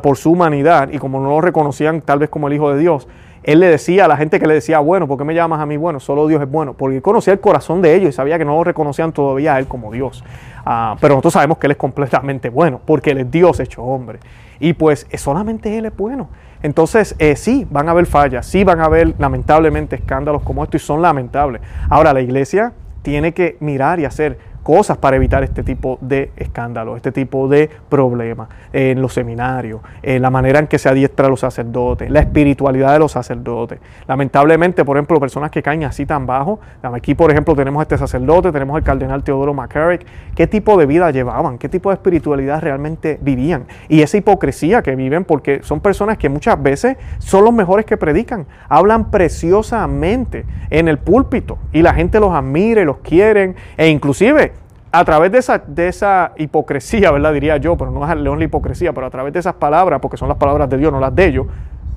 por 0.00 0.16
su 0.16 0.32
humanidad, 0.32 0.90
y 0.92 0.98
como 0.98 1.20
no 1.20 1.28
lo 1.28 1.40
reconocían 1.40 2.00
tal 2.00 2.18
vez 2.18 2.28
como 2.28 2.48
el 2.48 2.54
Hijo 2.54 2.72
de 2.72 2.78
Dios, 2.78 3.08
él 3.42 3.60
le 3.60 3.68
decía 3.68 4.04
a 4.04 4.08
la 4.08 4.16
gente 4.16 4.38
que 4.38 4.46
le 4.46 4.54
decía, 4.54 4.78
bueno, 4.80 5.06
¿por 5.06 5.16
qué 5.16 5.24
me 5.24 5.34
llamas 5.34 5.60
a 5.60 5.66
mí? 5.66 5.76
Bueno, 5.76 6.00
solo 6.00 6.26
Dios 6.26 6.42
es 6.42 6.50
bueno, 6.50 6.74
porque 6.74 7.00
conocía 7.00 7.32
el 7.32 7.40
corazón 7.40 7.80
de 7.80 7.94
ellos 7.94 8.10
y 8.10 8.12
sabía 8.12 8.36
que 8.36 8.44
no 8.44 8.56
lo 8.56 8.64
reconocían 8.64 9.12
todavía 9.12 9.54
a 9.54 9.58
él 9.58 9.66
como 9.66 9.90
Dios. 9.90 10.22
Ah, 10.66 10.96
pero 11.00 11.14
nosotros 11.14 11.32
sabemos 11.32 11.58
que 11.58 11.66
él 11.66 11.70
es 11.70 11.76
completamente 11.78 12.50
bueno, 12.50 12.80
porque 12.84 13.12
él 13.12 13.18
es 13.18 13.30
Dios 13.30 13.58
hecho 13.60 13.82
hombre. 13.82 14.18
Y 14.60 14.74
pues 14.74 15.06
solamente 15.16 15.78
él 15.78 15.86
es 15.86 15.96
bueno. 15.96 16.28
Entonces, 16.62 17.14
eh, 17.18 17.36
sí, 17.36 17.66
van 17.70 17.88
a 17.88 17.92
haber 17.92 18.06
fallas, 18.06 18.44
sí 18.44 18.64
van 18.64 18.80
a 18.80 18.86
haber 18.86 19.14
lamentablemente 19.18 19.96
escándalos 19.96 20.42
como 20.42 20.64
estos 20.64 20.82
y 20.82 20.84
son 20.84 21.00
lamentables. 21.00 21.62
Ahora, 21.88 22.12
la 22.12 22.20
iglesia 22.20 22.72
tiene 23.02 23.32
que 23.32 23.56
mirar 23.60 24.00
y 24.00 24.04
hacer 24.04 24.38
cosas 24.68 24.98
para 24.98 25.16
evitar 25.16 25.42
este 25.42 25.62
tipo 25.62 25.96
de 26.02 26.30
escándalos, 26.36 26.96
este 26.96 27.10
tipo 27.10 27.48
de 27.48 27.70
problemas 27.88 28.50
en 28.74 29.00
los 29.00 29.14
seminarios, 29.14 29.80
en 30.02 30.20
la 30.20 30.28
manera 30.28 30.58
en 30.58 30.66
que 30.66 30.78
se 30.78 30.90
adiestra 30.90 31.24
a 31.24 31.30
los 31.30 31.40
sacerdotes, 31.40 32.10
la 32.10 32.20
espiritualidad 32.20 32.92
de 32.92 32.98
los 32.98 33.12
sacerdotes. 33.12 33.78
Lamentablemente, 34.06 34.84
por 34.84 34.98
ejemplo, 34.98 35.18
personas 35.18 35.50
que 35.50 35.62
caen 35.62 35.84
así 35.84 36.04
tan 36.04 36.26
bajo, 36.26 36.60
aquí 36.82 37.14
por 37.14 37.30
ejemplo 37.30 37.56
tenemos 37.56 37.80
a 37.80 37.84
este 37.84 37.96
sacerdote, 37.96 38.52
tenemos 38.52 38.76
al 38.76 38.82
cardenal 38.82 39.24
Teodoro 39.24 39.54
McCarrick, 39.54 40.04
qué 40.34 40.46
tipo 40.46 40.76
de 40.76 40.84
vida 40.84 41.10
llevaban, 41.12 41.56
qué 41.56 41.70
tipo 41.70 41.88
de 41.88 41.94
espiritualidad 41.94 42.60
realmente 42.60 43.18
vivían 43.22 43.64
y 43.88 44.02
esa 44.02 44.18
hipocresía 44.18 44.82
que 44.82 44.94
viven 44.96 45.24
porque 45.24 45.62
son 45.62 45.80
personas 45.80 46.18
que 46.18 46.28
muchas 46.28 46.62
veces 46.62 46.98
son 47.20 47.42
los 47.42 47.54
mejores 47.54 47.86
que 47.86 47.96
predican, 47.96 48.44
hablan 48.68 49.10
preciosamente 49.10 50.44
en 50.68 50.88
el 50.88 50.98
púlpito 50.98 51.56
y 51.72 51.80
la 51.80 51.94
gente 51.94 52.20
los 52.20 52.34
admira 52.34 52.82
y 52.82 52.84
los 52.84 52.98
quieren 52.98 53.56
e 53.78 53.88
inclusive 53.88 54.57
a 54.90 55.04
través 55.04 55.30
de 55.30 55.38
esa, 55.38 55.58
de 55.58 55.88
esa 55.88 56.32
hipocresía, 56.36 57.10
¿verdad? 57.10 57.32
Diría 57.32 57.56
yo, 57.58 57.76
pero 57.76 57.90
no 57.90 58.10
es 58.10 58.16
la 58.18 58.44
hipocresía, 58.44 58.92
pero 58.92 59.06
a 59.06 59.10
través 59.10 59.32
de 59.32 59.38
esas 59.38 59.54
palabras, 59.54 60.00
porque 60.00 60.16
son 60.16 60.28
las 60.28 60.38
palabras 60.38 60.68
de 60.68 60.78
Dios, 60.78 60.92
no 60.92 61.00
las 61.00 61.14
de 61.14 61.26
ellos, 61.26 61.46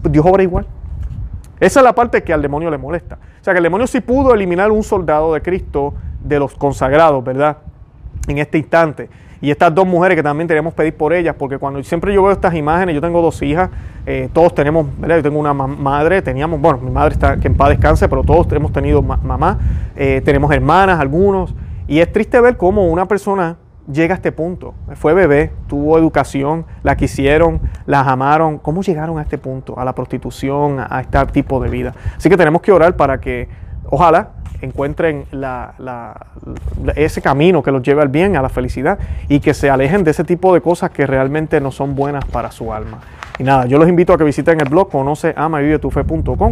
Dios 0.03 0.25
obra 0.25 0.43
igual. 0.43 0.65
Esa 1.59 1.79
es 1.79 1.83
la 1.83 1.93
parte 1.93 2.23
que 2.23 2.33
al 2.33 2.41
demonio 2.41 2.69
le 2.69 2.77
molesta. 2.77 3.19
O 3.39 3.43
sea, 3.43 3.53
que 3.53 3.59
el 3.59 3.63
demonio 3.63 3.87
sí 3.87 4.01
pudo 4.01 4.33
eliminar 4.33 4.71
un 4.71 4.83
soldado 4.83 5.33
de 5.33 5.41
Cristo 5.41 5.93
de 6.23 6.39
los 6.39 6.55
consagrados, 6.55 7.23
¿verdad? 7.23 7.57
En 8.27 8.39
este 8.39 8.57
instante. 8.57 9.09
Y 9.41 9.49
estas 9.49 9.73
dos 9.73 9.87
mujeres 9.87 10.15
que 10.15 10.23
también 10.23 10.47
tenemos 10.47 10.73
que 10.73 10.77
pedir 10.77 10.97
por 10.97 11.13
ellas, 11.13 11.35
porque 11.37 11.57
cuando 11.57 11.81
siempre 11.83 12.13
yo 12.13 12.23
veo 12.23 12.31
estas 12.31 12.53
imágenes, 12.55 12.93
yo 12.93 13.01
tengo 13.01 13.21
dos 13.21 13.41
hijas, 13.41 13.69
eh, 14.05 14.29
todos 14.33 14.53
tenemos, 14.53 14.85
¿verdad? 14.99 15.17
Yo 15.17 15.23
tengo 15.23 15.39
una 15.39 15.53
madre, 15.53 16.21
teníamos, 16.21 16.59
bueno, 16.59 16.79
mi 16.79 16.91
madre 16.91 17.13
está 17.13 17.37
que 17.37 17.47
en 17.47 17.55
paz 17.55 17.69
descanse, 17.69 18.07
pero 18.09 18.23
todos 18.23 18.51
hemos 18.51 18.71
tenido 18.71 19.01
mamá, 19.01 19.57
eh, 19.95 20.21
tenemos 20.23 20.51
hermanas, 20.51 20.99
algunos. 20.99 21.55
Y 21.91 21.99
es 21.99 22.09
triste 22.09 22.39
ver 22.39 22.55
cómo 22.55 22.87
una 22.87 23.05
persona 23.05 23.57
llega 23.91 24.13
a 24.13 24.15
este 24.15 24.31
punto. 24.31 24.73
Fue 24.95 25.13
bebé, 25.13 25.51
tuvo 25.67 25.97
educación, 25.97 26.65
la 26.83 26.95
quisieron, 26.95 27.59
las 27.85 28.07
amaron. 28.07 28.59
¿Cómo 28.59 28.81
llegaron 28.81 29.19
a 29.19 29.23
este 29.23 29.37
punto? 29.37 29.77
A 29.77 29.83
la 29.83 29.93
prostitución, 29.93 30.79
a 30.79 31.01
este 31.01 31.25
tipo 31.33 31.59
de 31.59 31.69
vida. 31.69 31.93
Así 32.15 32.29
que 32.29 32.37
tenemos 32.37 32.61
que 32.61 32.71
orar 32.71 32.95
para 32.95 33.19
que, 33.19 33.49
ojalá, 33.89 34.29
encuentren 34.61 35.25
ese 36.95 37.21
camino 37.21 37.61
que 37.61 37.73
los 37.73 37.83
lleve 37.83 38.01
al 38.01 38.07
bien, 38.07 38.37
a 38.37 38.41
la 38.41 38.47
felicidad 38.47 38.97
y 39.27 39.41
que 39.41 39.53
se 39.53 39.69
alejen 39.69 40.05
de 40.05 40.11
ese 40.11 40.23
tipo 40.23 40.53
de 40.53 40.61
cosas 40.61 40.91
que 40.91 41.05
realmente 41.05 41.59
no 41.59 41.71
son 41.71 41.93
buenas 41.93 42.23
para 42.23 42.51
su 42.51 42.71
alma. 42.71 42.99
Y 43.39 43.43
nada, 43.43 43.65
yo 43.65 43.77
los 43.77 43.89
invito 43.89 44.13
a 44.13 44.17
que 44.17 44.23
visiten 44.23 44.59
el 44.61 44.69
blog 44.69 44.89
conoce 44.89 45.33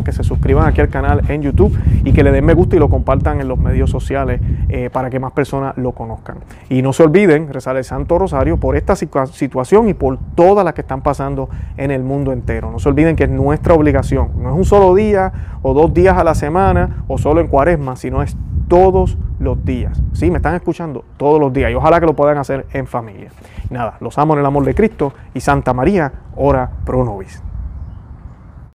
que 0.03 0.11
se 0.11 0.23
suscriban 0.23 0.67
aquí 0.67 0.81
al 0.81 0.89
canal 0.89 1.21
en 1.27 1.41
YouTube 1.41 1.77
y 2.03 2.13
que 2.13 2.23
le 2.23 2.31
den 2.31 2.45
me 2.45 2.53
gusta 2.53 2.75
y 2.75 2.79
lo 2.79 2.89
compartan 2.89 3.41
en 3.41 3.47
los 3.47 3.59
medios 3.59 3.89
sociales 3.89 4.41
eh, 4.69 4.89
para 4.91 5.09
que 5.09 5.19
más 5.19 5.31
personas 5.31 5.77
lo 5.77 5.91
conozcan. 5.91 6.37
Y 6.69 6.81
no 6.81 6.93
se 6.93 7.03
olviden 7.03 7.51
rezar 7.51 7.77
el 7.77 7.83
Santo 7.83 8.17
Rosario 8.17 8.57
por 8.57 8.75
esta 8.75 8.95
situación 8.95 9.89
y 9.89 9.93
por 9.93 10.17
todas 10.35 10.65
las 10.65 10.73
que 10.73 10.81
están 10.81 11.01
pasando 11.01 11.49
en 11.77 11.91
el 11.91 12.03
mundo 12.03 12.31
entero. 12.31 12.71
No 12.71 12.79
se 12.79 12.89
olviden 12.89 13.15
que 13.15 13.25
es 13.25 13.29
nuestra 13.29 13.73
obligación. 13.73 14.31
No 14.37 14.49
es 14.49 14.55
un 14.55 14.65
solo 14.65 14.95
día 14.95 15.31
o 15.61 15.73
dos 15.73 15.93
días 15.93 16.17
a 16.17 16.23
la 16.23 16.35
semana 16.35 17.03
o 17.07 17.17
solo 17.17 17.41
en 17.41 17.47
cuaresma, 17.47 17.95
sino 17.95 18.21
es 18.21 18.35
todos 18.69 19.17
los 19.39 19.65
días. 19.65 20.01
Sí, 20.13 20.31
me 20.31 20.37
están 20.37 20.55
escuchando 20.55 21.03
todos 21.17 21.41
los 21.41 21.51
días 21.51 21.71
y 21.71 21.75
ojalá 21.75 21.99
que 21.99 22.05
lo 22.05 22.15
puedan 22.15 22.37
hacer 22.37 22.65
en 22.71 22.87
familia. 22.87 23.31
nada, 23.69 23.97
los 23.99 24.17
amo 24.17 24.33
en 24.33 24.39
el 24.39 24.45
amor 24.45 24.63
de 24.63 24.73
Cristo 24.73 25.11
y 25.33 25.41
Santa 25.41 25.73
María, 25.73 26.13
ora 26.37 26.69
pro 26.85 27.03
nobis. 27.03 27.43